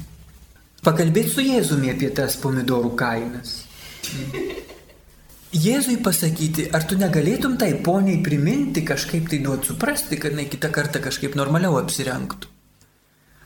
Pakalbėti 0.84 1.34
su 1.34 1.46
Jėzumi 1.46 1.92
apie 1.94 2.10
tas 2.14 2.38
pomidorų 2.42 2.94
kainas. 3.00 3.64
Jėzui 5.54 6.00
pasakyti, 6.02 6.66
ar 6.74 6.88
tu 6.90 6.98
negalėtum 6.98 7.60
tai 7.62 7.76
poniai 7.86 8.24
priminti, 8.26 8.82
kažkaip 8.82 9.30
tai 9.30 9.38
duoti 9.44 9.70
suprasti, 9.70 10.18
kad 10.18 10.34
jinai 10.34 10.48
kitą 10.50 10.72
kartą 10.74 11.02
kažkaip 11.04 11.38
normaliau 11.38 11.78
apsirengtų. 11.78 12.50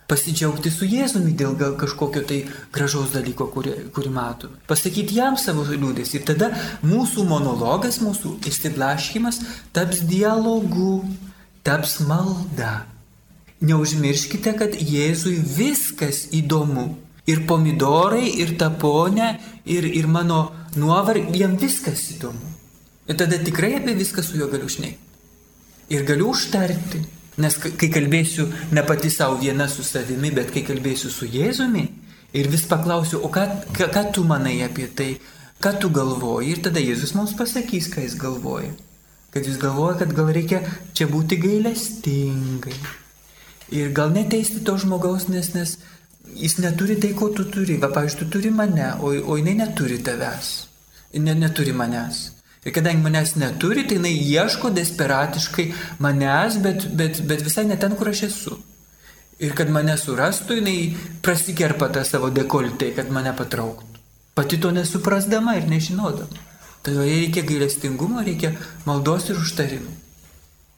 pasidžiaugti 0.07 0.71
su 0.71 0.87
Jėzumi 0.87 1.33
dėl 1.37 1.55
gal 1.59 1.75
kažkokio 1.79 2.23
tai 2.27 2.37
gražaus 2.75 3.11
dalyko, 3.11 3.49
kurį, 3.51 3.73
kurį 3.95 4.11
matome. 4.15 4.59
Pasakyti 4.69 5.17
jam 5.19 5.37
savo 5.39 5.65
liūdės. 5.67 6.13
Ir 6.15 6.23
tada 6.27 6.51
mūsų 6.85 7.25
monologas, 7.27 7.99
mūsų 8.03 8.37
išsiblaškimas 8.47 9.41
taps 9.75 10.03
dialogu, 10.07 11.01
taps 11.67 11.99
malda. 12.07 12.85
Neužmirškite, 13.67 14.53
kad 14.55 14.77
Jėzui 14.79 15.41
viskas 15.41 16.27
įdomu. 16.31 16.93
Ir 17.27 17.41
pomidorai, 17.43 18.29
ir 18.39 18.53
taponė, 18.55 19.33
ir, 19.67 19.83
ir 19.83 20.07
mano 20.07 20.45
nuovargį, 20.79 21.35
jam 21.41 21.57
viskas 21.59 22.07
įdomu. 22.15 22.55
Ir 23.07 23.15
tada 23.19 23.39
tikrai 23.39 23.77
apie 23.77 23.95
viską 23.95 24.23
su 24.23 24.39
juo 24.39 24.49
galiu 24.51 24.67
šnekėti. 24.71 25.05
Ir 25.95 26.03
galiu 26.07 26.33
užtarti. 26.33 27.03
Nes 27.37 27.55
kai 27.61 27.87
kalbėsiu 27.93 28.47
ne 28.73 28.81
pati 28.83 29.11
savo 29.13 29.37
viena 29.37 29.67
su 29.69 29.85
savimi, 29.85 30.31
bet 30.33 30.49
kai 30.51 30.63
kalbėsiu 30.65 31.11
su 31.13 31.27
Jėzumi 31.29 31.85
ir 32.33 32.49
vis 32.49 32.65
paklausiu, 32.67 33.21
o 33.23 33.29
ką, 33.31 33.45
ką, 33.77 33.87
ką 33.93 34.03
tu 34.11 34.23
manai 34.27 34.57
apie 34.65 34.87
tai, 34.89 35.11
ką 35.61 35.75
tu 35.79 35.91
galvoji 35.93 36.55
ir 36.55 36.63
tada 36.65 36.81
Jėzus 36.81 37.13
mums 37.15 37.35
pasakys, 37.37 37.91
ką 37.93 38.03
jis 38.03 38.17
galvoja. 38.19 38.73
Kad 39.31 39.45
jis 39.45 39.59
galvoja, 39.61 39.99
kad 40.01 40.15
gal 40.17 40.31
reikia 40.33 40.63
čia 40.97 41.07
būti 41.11 41.37
gailestingai. 41.39 42.75
Ir 43.77 43.93
gal 43.93 44.11
neteisti 44.15 44.63
to 44.65 44.77
žmogaus, 44.81 45.27
nes, 45.29 45.53
nes 45.53 45.77
jis 46.33 46.57
neturi 46.63 46.97
tai, 46.99 47.13
ko 47.15 47.29
tu 47.35 47.45
turi. 47.51 47.77
Va, 47.79 47.91
pavyzdžiui, 47.93 48.23
tu 48.23 48.31
turi 48.37 48.51
mane, 48.51 48.95
o, 48.99 49.13
o 49.13 49.37
jinai 49.39 49.59
neturi 49.61 50.01
tavęs. 50.03 50.66
Ne, 51.17 51.35
neturi 51.35 51.73
manęs. 51.73 52.31
Ir 52.65 52.73
kadangi 52.75 53.01
manęs 53.03 53.35
neturi, 53.39 53.85
tai 53.87 53.97
jinai 53.99 54.13
ieško 54.13 54.71
desperatiškai 54.75 55.67
manęs, 56.03 56.57
bet, 56.63 56.87
bet, 56.99 57.21
bet 57.29 57.45
visai 57.45 57.65
ne 57.69 57.77
ten, 57.79 57.95
kur 57.95 58.11
aš 58.11 58.23
esu. 58.27 58.57
Ir 59.39 59.53
kad 59.57 59.69
mane 59.69 59.93
surastų, 59.97 60.57
jinai 60.59 60.77
prasikerpa 61.25 61.91
tą 61.93 62.03
savo 62.05 62.31
dekoltę, 62.33 62.89
kad 62.97 63.13
mane 63.13 63.33
patrauktų. 63.37 64.01
Pati 64.37 64.57
to 64.61 64.71
nesuprasdama 64.73 65.55
ir 65.57 65.69
nežinodama. 65.69 66.45
Joje 66.87 67.15
reikia 67.19 67.43
gailestingumo, 67.43 68.21
reikia 68.23 68.53
maldos 68.85 69.25
ir 69.27 69.39
užtarimų. 69.41 69.93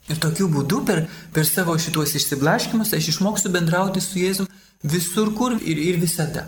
Ir 0.09 0.17
tokiu 0.17 0.47
būdu 0.49 0.79
per, 0.87 1.03
per 1.35 1.45
savo 1.45 1.75
šituos 1.77 2.15
išsiblaškimus 2.17 2.95
aš 2.97 3.11
išmoksiu 3.11 3.51
bendrauti 3.53 4.01
su 4.01 4.17
Jėzum 4.17 4.47
visur 4.81 5.29
kur 5.37 5.53
ir, 5.61 5.77
ir 5.77 5.99
visada. 6.01 6.47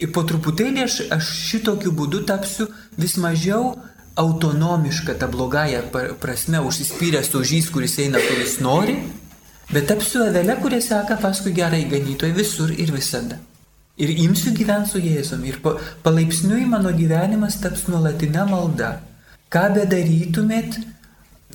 Ir 0.00 0.10
po 0.14 0.24
truputėlį 0.26 0.84
aš, 0.86 0.98
aš 1.12 1.30
šitokiu 1.50 1.92
būdu 1.94 2.22
tapsiu 2.26 2.68
vis 2.98 3.18
mažiau 3.20 3.74
autonomiška, 4.16 5.14
ta 5.14 5.28
blogąją 5.28 5.82
prasme, 6.20 6.60
užsispyręs 6.60 7.32
ožys, 7.38 7.70
kuris 7.72 7.98
eina, 8.02 8.20
kuris 8.20 8.58
nori, 8.60 8.96
bet 9.72 9.88
tapsiu 9.88 10.26
avelė, 10.26 10.58
kurie 10.60 10.82
seka 10.84 11.16
paskui 11.22 11.54
gerai 11.56 11.84
ganytojai 11.88 12.36
visur 12.36 12.72
ir 12.72 12.92
visada. 12.92 13.38
Ir 14.00 14.08
imsiu 14.24 14.54
gyventi 14.56 14.94
su 14.94 15.00
Jėzumi. 15.04 15.52
Ir 15.52 15.58
palaipsniui 16.04 16.64
mano 16.68 16.90
gyvenimas 16.96 17.58
taps 17.60 17.84
nuolatinė 17.92 18.46
malda. 18.48 18.94
Ką 19.52 19.66
bedarytumėt, 19.76 20.78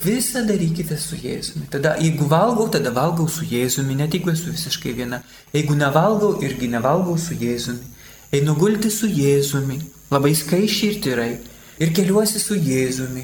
visą 0.04 0.44
darykite 0.46 0.98
su 1.02 1.18
Jėzumi. 1.18 1.66
Tada, 1.74 1.96
jeigu 2.02 2.30
valgau, 2.30 2.68
tada 2.70 2.94
valgau 2.94 3.26
su 3.30 3.46
Jėzumi, 3.46 3.98
net 3.98 4.14
jeigu 4.14 4.32
esu 4.34 4.54
visiškai 4.54 4.94
viena. 4.98 5.24
Jeigu 5.54 5.78
nevalgau, 5.78 6.36
irgi 6.46 6.70
nevalgau 6.70 7.18
su 7.18 7.38
Jėzumi. 7.38 7.97
Einu 8.32 8.58
gulti 8.60 8.92
su 8.92 9.08
Jėzumi. 9.08 9.80
Labai 10.12 10.34
skaičiai 10.36 10.92
ir 10.92 10.98
tyrai 11.04 11.32
ir 11.80 11.94
keliuosi 11.96 12.42
su 12.44 12.58
Jėzumi. 12.60 13.24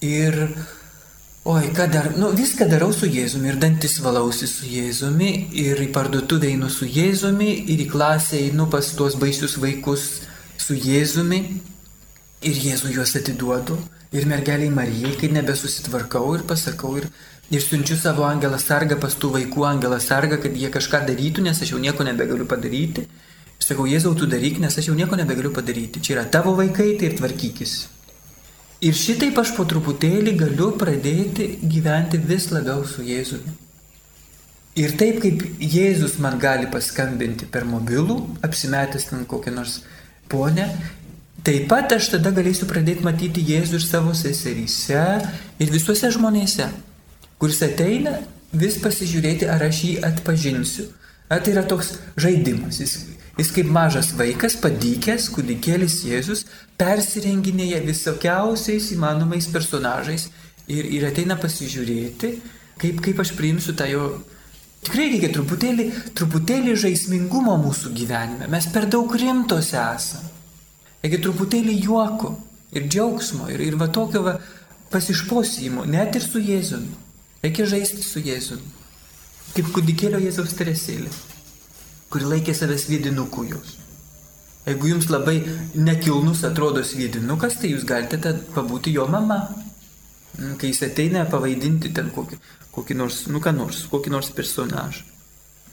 Ir, 0.00 0.36
oi, 1.44 1.66
ką 1.76 1.86
dar, 1.92 2.08
nu, 2.16 2.30
viską 2.36 2.68
darau 2.70 2.92
su 2.96 3.08
Jėzumi 3.10 3.52
ir 3.52 3.58
dantis 3.60 3.98
valausi 4.00 4.48
su 4.48 4.64
Jėzumi 4.64 5.30
ir 5.60 5.80
į 5.84 5.90
parduotuvę 5.92 6.48
einu 6.54 6.70
su 6.72 6.88
Jėzumi 6.88 7.50
ir 7.68 7.84
į 7.84 7.90
klasę 7.92 8.40
einu 8.40 8.68
pas 8.72 8.88
tuos 8.96 9.18
baisius 9.20 9.58
vaikus 9.60 10.08
su 10.56 10.76
Jėzumi 10.76 11.42
ir 12.40 12.62
Jėzų 12.64 12.94
juos 12.96 13.16
atiduodu. 13.20 13.76
Ir 14.10 14.24
mergeliai 14.26 14.72
Marijai, 14.74 15.12
kai 15.20 15.28
nebesusitvarkau 15.30 16.32
ir 16.34 16.48
pasakau 16.48 16.96
ir, 16.98 17.04
ir 17.52 17.60
siunčiu 17.62 17.94
savo 18.00 18.24
angelą 18.26 18.56
sargą 18.58 18.96
pas 18.98 19.12
tų 19.14 19.36
vaikų 19.36 19.68
angelą 19.68 20.00
sargą, 20.02 20.40
kad 20.42 20.56
jie 20.56 20.72
kažką 20.72 21.04
darytų, 21.06 21.44
nes 21.44 21.60
aš 21.62 21.76
jau 21.76 21.82
nieko 21.82 22.08
nebegaliu 22.08 22.48
padaryti. 22.48 23.04
Sakau, 23.60 23.86
Jėzau, 23.86 24.14
tu 24.16 24.26
daryk, 24.26 24.58
nes 24.58 24.76
aš 24.76 24.88
jau 24.88 24.96
nieko 24.96 25.18
nebegaliu 25.20 25.52
padaryti. 25.54 26.00
Čia 26.00 26.16
yra 26.16 26.28
tavo 26.32 26.56
vaikai, 26.58 26.94
tai 26.98 27.10
ir 27.10 27.16
tvarkykis. 27.18 27.74
Ir 28.80 28.96
šitaip 28.96 29.36
aš 29.36 29.52
po 29.58 29.66
truputėlį 29.68 30.32
galiu 30.40 30.70
pradėti 30.80 31.58
gyventi 31.68 32.16
vis 32.30 32.48
labiau 32.48 32.86
su 32.88 33.04
Jėzumi. 33.04 33.52
Ir 34.80 34.94
taip 34.96 35.18
kaip 35.20 35.42
Jėzus 35.60 36.16
man 36.22 36.38
gali 36.40 36.68
paskambinti 36.72 37.48
per 37.52 37.66
mobilų, 37.68 38.16
apsimetęs 38.46 39.10
ten 39.10 39.26
kokią 39.28 39.52
nors 39.52 39.80
ponę, 40.32 40.70
taip 41.44 41.68
pat 41.68 41.92
aš 41.98 42.14
tada 42.14 42.32
galėsiu 42.32 42.68
pradėti 42.70 43.04
matyti 43.04 43.44
Jėzų 43.44 43.76
ir 43.76 43.84
savo 43.84 44.16
seseryse 44.16 45.04
ir 45.60 45.74
visuose 45.74 46.08
žmonėse, 46.16 46.70
kuris 47.42 47.60
ateina 47.66 48.16
vis 48.56 48.80
pasižiūrėti, 48.80 49.50
ar 49.50 49.68
aš 49.68 49.84
jį 49.84 49.94
atpažinsiu. 50.06 50.88
Ar 51.30 51.44
tai 51.44 51.52
yra 51.52 51.62
toks 51.68 51.92
žaidimas. 52.18 52.80
Jis 52.80 52.96
Jis 53.38 53.52
kaip 53.54 53.70
mažas 53.72 54.10
vaikas, 54.18 54.56
padykęs, 54.60 55.28
kūdikėlis 55.34 56.00
Jėzus, 56.08 56.44
persirenginėja 56.80 57.80
visokiausiais 57.84 58.90
įmanomais 58.96 59.46
personažais 59.52 60.28
ir, 60.68 60.88
ir 60.98 61.06
ateina 61.08 61.36
pasižiūrėti, 61.40 62.34
kaip, 62.80 63.00
kaip 63.04 63.22
aš 63.22 63.34
priimsiu 63.38 63.76
tą 63.78 63.88
jo... 63.90 64.10
Tikrai 64.80 65.10
reikia 65.12 65.28
truputėlį, 65.34 65.86
truputėlį 66.16 66.74
žaismingumo 66.80 67.58
mūsų 67.60 67.92
gyvenime. 67.92 68.46
Mes 68.48 68.68
per 68.72 68.86
daug 68.88 69.12
rimtos 69.12 69.74
esame. 69.76 70.30
Reikia 71.04 71.20
truputėlį 71.26 71.74
juoko 71.84 72.34
ir 72.76 72.86
džiaugsmo 72.88 73.50
ir, 73.52 73.60
ir 73.60 73.76
va 73.80 73.90
tokio 73.92 74.24
va 74.24 74.38
pasišposimo, 74.92 75.84
net 75.88 76.16
ir 76.16 76.24
su 76.24 76.40
Jėzumi. 76.40 76.96
Reikia 77.44 77.68
žaisti 77.68 78.04
su 78.04 78.24
Jėzumi. 78.24 78.72
Kaip 79.52 79.68
kūdikėlio 79.74 80.20
Jėzaus 80.22 80.56
teresėlė 80.56 81.12
kuri 82.10 82.26
laikė 82.34 82.54
savęs 82.56 82.88
vidinuku 82.90 83.46
jūs. 83.52 83.76
Jeigu 84.66 84.90
jums 84.90 85.08
labai 85.10 85.38
nekilnus 85.74 86.44
atrodo 86.44 86.82
sviedinukas, 86.84 87.56
tai 87.60 87.72
jūs 87.72 87.86
galite 87.88 88.34
pabūti 88.54 88.92
jo 88.92 89.06
mama. 89.08 89.40
Mm, 90.38 90.56
kai 90.60 90.70
jis 90.70 90.84
ateina 90.86 91.24
pavaidinti 91.30 91.90
ten 91.96 92.10
kokį, 92.14 92.38
kokį 92.74 92.96
nors, 92.98 93.24
nu 93.32 93.40
ką 93.42 93.54
nors, 93.56 93.86
kokį 93.90 94.12
nors 94.14 94.30
personažą. 94.36 95.06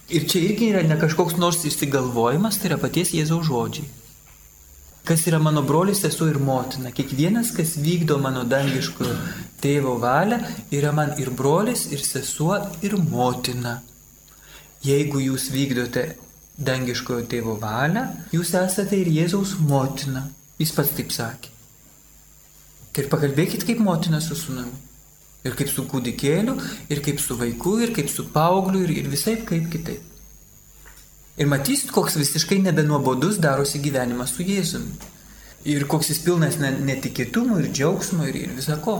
Ir 0.07 0.23
čia 0.23 0.39
irgi 0.39 0.69
yra 0.71 0.85
ne 0.87 0.95
kažkoks 0.95 1.35
nors 1.35 1.65
išsigalvojimas, 1.67 2.61
tai 2.61 2.71
yra 2.71 2.77
paties 2.79 3.11
Jėzaus 3.11 3.49
žodžiai. 3.49 3.89
Kas 5.07 5.25
yra 5.27 5.39
mano 5.39 5.61
brolis, 5.63 6.03
esu 6.07 6.29
ir 6.31 6.39
motina. 6.43 6.93
Kiekvienas, 6.95 7.51
kas 7.55 7.75
vykdo 7.79 8.17
mano 8.19 8.43
dangiškojo 8.47 9.13
tėvo 9.63 9.97
valią, 9.99 10.39
yra 10.75 10.93
man 10.95 11.13
ir 11.19 11.31
brolis, 11.31 11.85
ir 11.91 12.03
sesuo, 12.03 12.57
ir 12.83 12.95
motina. 12.99 13.81
Jeigu 14.83 15.19
jūs 15.23 15.49
vykdote 15.51 16.07
dangiškojo 16.57 17.27
tėvo 17.29 17.55
valią, 17.61 18.07
jūs 18.33 18.53
esate 18.57 18.97
ir 18.97 19.11
Jėzaus 19.13 19.55
motina. 19.61 20.25
Jis 20.57 20.73
pats 20.73 20.95
taip 20.97 21.13
sakė. 21.13 21.53
Tai 22.93 23.03
ir 23.03 23.09
pakalbėkit 23.11 23.65
kaip 23.67 23.81
motina 23.85 24.17
su 24.23 24.35
sunumi. 24.35 24.73
Ir 25.45 25.53
kaip 25.55 25.69
su 25.69 25.85
kūdikėliu, 25.85 26.55
ir 26.89 27.01
kaip 27.05 27.21
su 27.21 27.37
vaiku, 27.37 27.75
ir 27.85 27.93
kaip 27.95 28.09
su 28.09 28.25
paaugliu, 28.33 28.81
ir, 28.87 28.95
ir 29.03 29.11
visai 29.11 29.35
kaip 29.45 29.69
kitaip. 29.71 30.01
Ir 31.37 31.45
matysit, 31.45 31.91
koks 31.93 32.17
visiškai 32.17 32.57
nebenuobodus 32.65 33.37
darosi 33.37 33.77
gyvenimas 33.83 34.33
su 34.33 34.41
Jėzumi. 34.47 34.97
Ir 35.69 35.85
koks 35.91 36.09
jis 36.09 36.23
pilnas 36.25 36.57
netikėtumų 36.57 37.61
ir 37.61 37.69
džiaugsmo 37.69 38.25
ir, 38.25 38.41
ir 38.47 38.57
visako. 38.57 38.97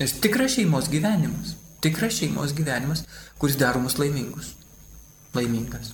Nes 0.00 0.16
tikras 0.24 0.56
šeimos 0.56 0.88
gyvenimas. 0.88 1.52
Tikras 1.84 2.16
šeimos 2.16 2.56
gyvenimas, 2.56 3.04
kuris 3.38 3.60
daro 3.60 3.84
mus 3.84 4.00
laimingus. 4.00 4.54
Laimingas. 5.36 5.92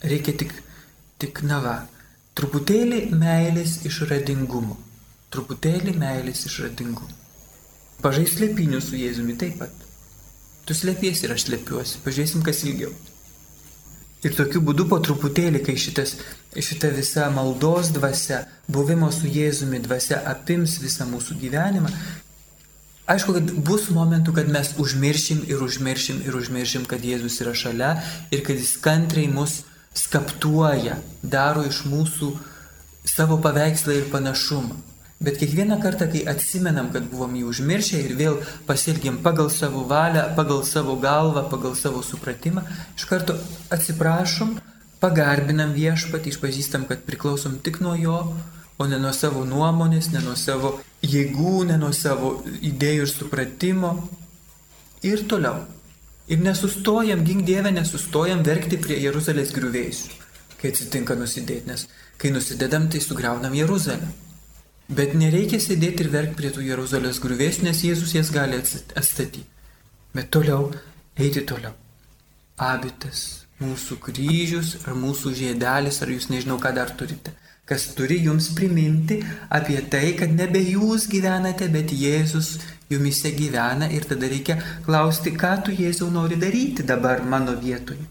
Reikia 0.00 0.32
tik, 0.40 0.54
tik 1.20 1.42
na 1.44 1.60
va, 1.60 1.76
truputėlį 2.38 3.10
meilės 3.12 3.80
išradingumo. 3.88 4.78
Truputėlį 5.30 5.94
meilės 6.00 6.46
išradingumo. 6.48 7.16
Pažais 8.00 8.32
slėpinių 8.32 8.80
su 8.80 8.96
Jėzumi 8.96 9.36
taip 9.36 9.58
pat. 9.60 9.72
Tu 10.64 10.76
slėpiesi 10.76 11.26
ir 11.26 11.34
aš 11.34 11.48
slėpiuosi. 11.48 12.00
Pažiūrėsim, 12.04 12.44
kas 12.46 12.62
ilgiau. 12.64 12.94
Ir 14.24 14.34
tokiu 14.36 14.60
būdu 14.64 14.84
po 14.88 14.98
truputėlį, 15.00 15.62
kai 15.64 15.76
šitas, 15.80 16.14
šita 16.52 16.90
visa 16.96 17.28
maldos 17.32 17.92
dvasia, 17.96 18.42
buvimo 18.68 19.08
su 19.12 19.28
Jėzumi 19.28 19.80
dvasia 19.84 20.20
apims 20.28 20.76
visą 20.82 21.06
mūsų 21.08 21.38
gyvenimą, 21.40 21.92
aišku, 23.08 23.36
kad 23.36 23.52
bus 23.64 23.88
momentų, 23.92 24.34
kad 24.36 24.52
mes 24.52 24.74
užmiršim 24.80 25.46
ir 25.48 25.64
užmiršim 25.64 26.20
ir 26.28 26.36
užmiršim, 26.36 26.84
kad 26.88 27.04
Jėzus 27.04 27.40
yra 27.44 27.56
šalia 27.56 27.94
ir 28.30 28.44
kad 28.44 28.60
jis 28.60 28.76
kantriai 28.84 29.32
mus 29.32 29.62
skaptuoja, 29.96 31.00
daro 31.22 31.64
iš 31.66 31.82
mūsų 31.90 32.30
savo 33.06 33.40
paveikslą 33.42 33.96
ir 33.98 34.08
panašumą. 34.12 34.78
Bet 35.20 35.36
kiekvieną 35.36 35.76
kartą, 35.82 36.06
kai 36.08 36.22
atsimenam, 36.32 36.86
kad 36.94 37.04
buvom 37.10 37.34
jį 37.36 37.42
užmiršę 37.50 37.98
ir 38.06 38.14
vėl 38.16 38.38
pasielgėm 38.68 39.18
pagal 39.20 39.50
savo 39.52 39.82
valią, 39.84 40.30
pagal 40.36 40.62
savo 40.64 40.94
galvą, 40.96 41.42
pagal 41.50 41.74
savo 41.76 42.00
supratimą, 42.00 42.62
iš 42.96 43.04
karto 43.10 43.36
atsiprašom, 43.68 44.54
pagarbinam 45.02 45.74
viešpatį, 45.76 46.32
išpažįstam, 46.32 46.86
kad 46.88 47.04
priklausom 47.04 47.58
tik 47.60 47.82
nuo 47.84 47.92
jo, 48.00 48.16
o 48.80 48.86
ne 48.88 48.96
nuo 48.96 49.12
savo 49.12 49.44
nuomonės, 49.44 50.08
ne 50.14 50.24
nuo 50.24 50.38
savo 50.40 50.78
jėgų, 51.04 51.66
ne 51.68 51.76
nuo 51.82 51.92
savo 51.92 52.38
idėjų 52.46 53.04
ir 53.04 53.12
supratimo. 53.12 53.92
Ir 55.04 55.26
toliau. 55.28 55.66
Ir 56.30 56.38
nesustojam, 56.38 57.24
gink 57.26 57.42
Dievę, 57.46 57.72
nesustojam 57.74 58.44
verkti 58.46 58.78
prie 58.78 59.00
Jeruzalės 59.02 59.50
griuvėsių, 59.54 60.12
kai 60.60 60.70
atsitinka 60.70 61.16
nusidėti, 61.18 61.66
nes 61.66 61.88
kai 62.20 62.30
nusidedam, 62.30 62.86
tai 62.92 63.00
sugriaunam 63.02 63.56
Jeruzalę. 63.58 64.06
Bet 64.90 65.16
nereikia 65.18 65.58
sėdėti 65.62 66.04
ir 66.04 66.10
verkti 66.10 66.38
prie 66.38 66.52
tų 66.54 66.64
Jeruzalės 66.66 67.18
grūvės, 67.22 67.60
nes 67.66 67.82
Jėzus 67.86 68.14
jas 68.14 68.30
gali 68.34 68.58
atstatyti. 68.58 69.42
Bet 70.14 70.30
toliau, 70.34 70.72
eiti 71.18 71.42
toliau. 71.46 71.74
Abitas, 72.58 73.46
mūsų 73.62 73.98
kryžius 74.02 74.76
ar 74.84 74.98
mūsų 74.98 75.34
žiedelis, 75.38 75.98
ar 76.02 76.10
jūs 76.10 76.30
nežinau, 76.30 76.58
ką 76.62 76.74
dar 76.74 76.90
turite. 76.98 77.34
Kas 77.70 77.86
turi 77.94 78.16
jums 78.24 78.48
priminti 78.58 79.20
apie 79.54 79.78
tai, 79.92 80.16
kad 80.18 80.32
nebe 80.34 80.58
jūs 80.58 81.06
gyvenate, 81.10 81.68
bet 81.70 81.92
Jėzus 81.94 82.56
jumise 82.90 83.30
gyvena 83.36 83.86
ir 83.94 84.08
tada 84.10 84.26
reikia 84.26 84.56
klausti, 84.86 85.30
ką 85.38 85.52
tu 85.66 85.74
Jėzau 85.76 86.08
nori 86.10 86.38
daryti 86.40 86.82
dabar 86.82 87.22
mano 87.22 87.54
vietoje. 87.54 88.08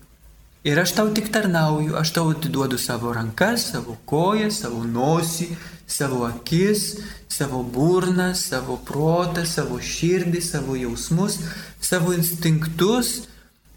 Ir 0.64 0.80
aš 0.80 0.94
tau 0.96 1.12
tik 1.16 1.28
tarnauju, 1.32 1.98
aš 2.00 2.14
tau 2.16 2.32
atiduodu 2.32 2.80
savo 2.80 3.12
rankas, 3.16 3.70
savo 3.74 3.98
kojas, 4.08 4.62
savo 4.64 4.86
nosį, 4.88 5.50
savo 5.88 6.24
akis, 6.28 6.86
savo 7.28 7.60
burną, 7.64 8.30
savo 8.36 8.80
protą, 8.88 9.44
savo 9.48 9.80
širdį, 9.80 10.44
savo 10.44 10.76
jausmus, 10.80 11.40
savo 11.82 12.16
instinktus, 12.16 13.26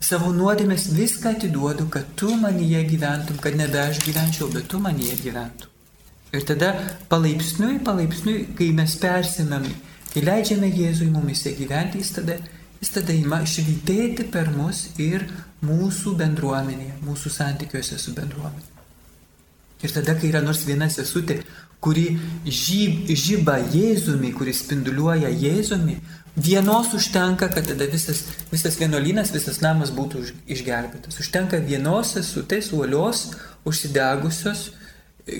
savo 0.03 0.31
nuodėmės, 0.35 0.89
viską 0.95 1.37
atiduodu, 1.37 1.91
kad 1.91 2.15
tu 2.15 2.35
manyje 2.39 2.87
gyventum, 2.95 3.43
kad 3.43 3.59
nebe 3.59 3.83
aš 3.83 4.03
gyvenčiau, 4.07 4.51
bet 4.55 4.71
tu 4.71 4.83
manyje 4.83 5.19
gyventum. 5.23 5.72
Ir 6.33 6.47
tada 6.49 6.73
palaipsniui, 7.13 7.79
palaipsniui, 7.85 8.47
kai 8.57 8.71
mes 8.77 8.95
persimėm, 9.01 9.67
kai 10.15 10.25
leidžiame 10.25 10.71
Jėzui 10.73 11.11
mumise 11.13 11.53
gyventi, 11.59 12.01
jis 12.01 12.15
tada, 12.17 12.39
jis 12.81 12.93
tada 12.95 13.13
ima 13.13 13.43
švitėti 13.45 14.25
per 14.33 14.49
mus 14.55 14.87
ir 14.97 15.27
mūsų 15.63 16.15
bendruomenėje, 16.23 16.97
mūsų 17.05 17.35
santykiuose 17.37 18.01
su 18.01 18.17
bendruomenė. 18.17 18.71
Ir 19.83 19.93
tada, 19.93 20.15
kai 20.17 20.31
yra 20.31 20.41
nors 20.41 20.65
viena 20.65 20.89
sesutė, 20.91 21.43
kuri 21.83 22.15
žyb, 22.47 23.11
žyba 23.19 23.59
Jėzumi, 23.75 24.33
kuri 24.33 24.55
spinduliuoja 24.55 25.29
Jėzumi, 25.37 25.99
vienos 26.37 26.95
užtenka, 26.97 27.51
kad 27.53 27.67
tada 27.69 27.89
visas, 27.91 28.23
visas 28.53 28.79
vienuolynas, 28.81 29.35
visas 29.35 29.61
namas 29.61 29.91
būtų 29.93 30.23
išgelbėtas. 30.55 31.19
Užtenka 31.21 31.61
vienos 31.61 32.15
sesutės, 32.17 32.71
uolios, 32.73 33.33
užsidegusios, 33.69 34.71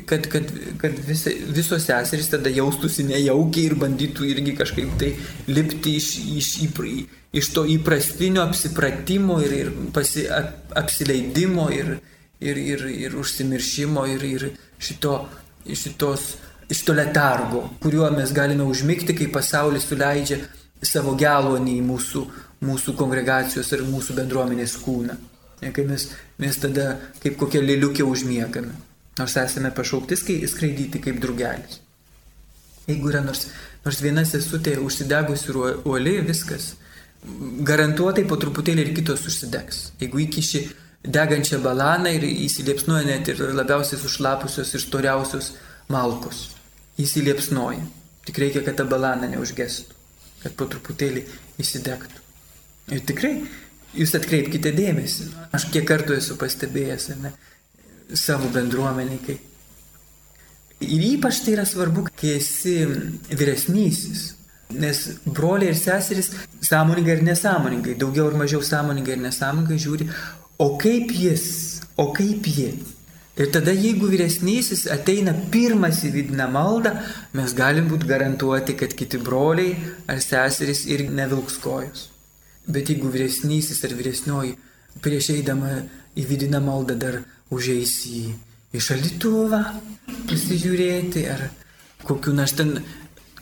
kad, 0.07 0.29
kad, 0.29 0.43
kad 0.79 0.93
visa, 1.07 1.31
visos 1.49 1.87
seserys 1.87 2.31
tada 2.31 2.51
jaustųsi 2.55 3.05
nejaukiai 3.09 3.67
ir 3.67 3.75
bandytų 3.81 4.29
irgi 4.31 4.55
kažkaip 4.59 4.95
tai 5.01 5.11
lipti 5.51 5.97
iš, 5.99 6.13
iš, 6.39 6.51
iš 7.33 7.51
to 7.55 7.65
įprastinio 7.67 8.45
apsipratimo 8.47 9.41
ir, 9.43 9.57
ir 9.65 9.73
pasi, 9.95 10.29
ap, 10.31 10.71
apsileidimo 10.79 11.69
ir, 11.75 11.97
ir, 12.41 12.61
ir, 12.63 12.87
ir 13.09 13.19
užsimiršimo 13.19 14.07
ir, 14.15 14.23
ir 14.29 14.47
šito, 14.79 15.17
šitos, 15.67 16.29
šito 16.71 16.95
letargo, 16.95 17.67
kuriuo 17.83 18.11
mes 18.15 18.33
galime 18.33 18.63
užmygti, 18.69 19.19
kai 19.19 19.33
pasaulis 19.35 19.89
suleidžia 19.91 20.39
savo 20.83 21.17
gelonį 21.19 21.77
į 21.81 21.83
mūsų, 21.91 22.25
mūsų 22.63 22.95
kongregacijos 22.99 23.75
ir 23.75 23.83
mūsų 23.91 24.15
bendruomenės 24.19 24.79
kūną. 24.83 25.19
Kai 25.63 25.85
mes, 25.87 26.09
mes 26.43 26.57
tada 26.59 26.97
kaip 27.23 27.37
kokia 27.39 27.61
liliukė 27.63 28.03
užmiegame. 28.07 28.75
Nors 29.19 29.37
esame 29.37 29.73
pašaukti 29.77 30.17
skraidyti 30.17 31.01
kaip 31.05 31.21
drugelis. 31.21 31.81
Jeigu 32.87 33.13
yra 33.13 33.21
nors, 33.23 33.47
nors 33.85 34.01
viena 34.03 34.25
sesutė 34.27 34.79
užsidegusi 34.83 35.53
uoli, 35.55 36.17
viskas. 36.27 36.73
Garantuotai 37.69 38.25
po 38.27 38.39
truputėlį 38.41 38.89
ir 38.89 38.95
kitos 38.97 39.27
užsidegs. 39.31 39.83
Jeigu 40.01 40.25
įkiši 40.25 40.63
degančią 41.05 41.61
balaną 41.63 42.11
ir 42.17 42.27
įsiliepsnuoja 42.27 43.05
net 43.07 43.31
ir 43.31 43.43
labiausiai 43.55 44.01
sušlapusios 44.01 44.75
ir 44.75 44.83
storiausios 44.83 45.53
malkos. 45.93 46.49
Įsiliepsnuoja. 47.03 47.85
Tik 48.27 48.39
reikia, 48.39 48.63
kad 48.67 48.79
ta 48.79 48.87
balana 48.87 49.29
neužgestų, 49.31 49.97
kad 50.45 50.55
po 50.59 50.69
truputėlį 50.71 51.25
įsidegtų. 51.63 52.21
Ir 52.95 53.03
tikrai, 53.07 53.33
jūs 53.99 54.15
atkreipkite 54.19 54.71
dėmesį. 54.75 55.31
Aš 55.55 55.67
kiek 55.75 55.87
kartų 55.89 56.19
esu 56.19 56.37
pastebėjęs, 56.39 57.09
ne, 57.23 57.33
savo 58.15 58.49
bendruomeniai. 58.53 59.39
Ir 60.83 61.03
ypač 61.15 61.43
tai 61.45 61.57
yra 61.57 61.67
svarbu, 61.69 62.09
kai 62.19 62.37
esi 62.39 62.79
vyresnysis. 63.31 64.33
Nes 64.73 65.03
broliai 65.27 65.71
ir 65.75 65.77
seserys 65.77 66.31
sąmoningai 66.65 67.19
ir 67.19 67.27
nesąmoningai, 67.27 67.99
daugiau 68.01 68.31
ar 68.31 68.39
mažiau 68.41 68.63
sąmoningai 68.65 69.19
ir 69.19 69.23
nesąmoningai 69.27 69.79
žiūri, 69.85 70.09
o 70.59 70.79
kaip 70.81 71.13
jis, 71.13 71.47
o 72.01 72.09
kaip 72.17 72.49
ji. 72.49 72.71
Ir 73.37 73.49
tada 73.53 73.73
jeigu 73.73 74.11
vyresnysis 74.13 74.85
ateina 74.93 75.33
pirmas 75.53 76.03
į 76.05 76.11
vidinę 76.17 76.49
maldą, 76.53 76.95
mes 77.37 77.55
galim 77.57 77.87
būti 77.89 78.09
garantuoti, 78.09 78.77
kad 78.77 78.93
kiti 78.97 79.21
broliai 79.21 79.77
ar 80.09 80.21
seserys 80.25 80.85
ir 80.89 81.07
nevilks 81.09 81.57
kojos. 81.63 82.11
Bet 82.69 82.93
jeigu 82.93 83.09
vyresnysis 83.13 83.81
ar 83.85 83.97
vyresnioji 83.97 84.57
prieš 85.05 85.31
eidama 85.37 85.79
į 86.17 86.27
vidinę 86.29 86.61
maldą 86.61 86.99
dar 87.01 87.23
užeis 87.53 87.95
į, 88.09 88.23
į 88.73 88.83
šalituvą 88.83 89.63
pasižiūrėti 90.31 91.27
ar 91.31 91.49
kokiu 92.07 92.35
nors 92.35 92.55
ten 92.59 92.79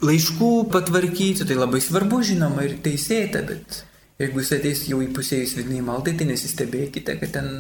laiškų 0.05 0.51
patvarkyti, 0.73 1.47
tai 1.47 1.57
labai 1.59 1.81
svarbu 1.85 2.23
žinoma 2.25 2.65
ir 2.67 2.79
teisėta, 2.85 3.43
bet 3.47 3.83
jeigu 4.21 4.43
jis 4.43 4.53
ateis 4.57 4.85
jau 4.89 5.01
įpusėjus 5.05 5.57
vidiniai 5.59 5.85
maldai, 5.85 6.17
tai 6.17 6.29
nesistebėkite, 6.31 7.17
kad 7.21 7.35
ten 7.37 7.51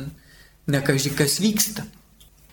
nekaži 0.71 1.13
kas 1.17 1.39
vyksta. 1.43 1.87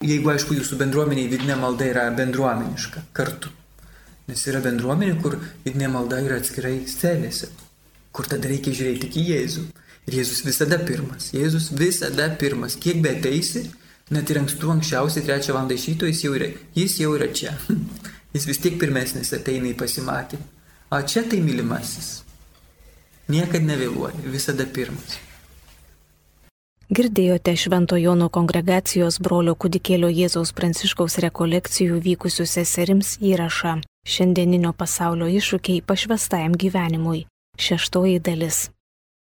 Jeigu 0.03 0.29
aišku 0.29 0.53
jūsų 0.53 0.77
bendruomenė 0.77 1.25
vidinė 1.31 1.55
malda 1.57 1.87
yra 1.89 2.03
bendruomeniška 2.13 3.07
kartu. 3.17 3.49
Nes 4.27 4.43
yra 4.49 4.59
bendruomenė, 4.61 5.15
kur 5.23 5.39
vidinė 5.65 5.89
malda 5.89 6.19
yra 6.21 6.37
atskirai 6.41 6.81
celėse, 6.91 7.49
kur 8.13 8.27
tada 8.29 8.51
reikia 8.51 8.75
žiūrėti 8.75 9.07
tik 9.07 9.17
į 9.17 9.25
Jėzų. 9.31 9.65
Ir 10.07 10.19
Jėzus 10.21 10.43
visada 10.45 10.77
pirmas. 10.87 11.31
Jėzus 11.35 11.71
visada 11.75 12.29
pirmas. 12.39 12.77
Kiek 12.79 13.01
be 13.03 13.15
ateisi, 13.17 13.65
Net 14.15 14.29
ir 14.31 14.39
ankstų 14.39 14.69
anksčiausiai 14.77 15.25
trečią 15.25 15.55
valandą 15.55 15.75
iš 15.75 15.89
ryto 15.91 16.07
jis 16.07 16.23
jau 16.23 16.35
yra, 16.37 16.47
jis 16.77 16.99
jau 17.01 17.11
yra 17.17 17.27
čia. 17.33 17.57
Jis 18.35 18.45
vis 18.45 18.59
tiek 18.61 18.75
pirmesnis 18.77 19.31
ateina 19.33 19.69
į 19.71 19.77
pasimatymą. 19.79 20.43
O 20.93 20.99
čia 21.01 21.23
tai 21.25 21.39
mylimasis. 21.41 22.21
Niekad 23.31 23.65
nevėluoja, 23.65 24.19
visada 24.29 24.67
pirmas. 24.67 25.17
Girdėjote 26.87 27.55
Švento 27.59 27.97
Jono 27.99 28.29
kongregacijos 28.31 29.17
brolio 29.19 29.57
kudikėlio 29.59 30.07
Jėzaus 30.07 30.53
Pranciškaus 30.55 31.17
rekolekcijų 31.25 31.97
vykusių 32.05 32.45
seserims 32.47 33.17
įrašą. 33.19 33.81
Šiandieninio 34.07 34.71
pasaulio 34.71 35.27
iššūkiai 35.27 35.83
pašvestajam 35.83 36.55
gyvenimui. 36.55 37.25
Šeštoji 37.59 38.21
dalis. 38.23 38.67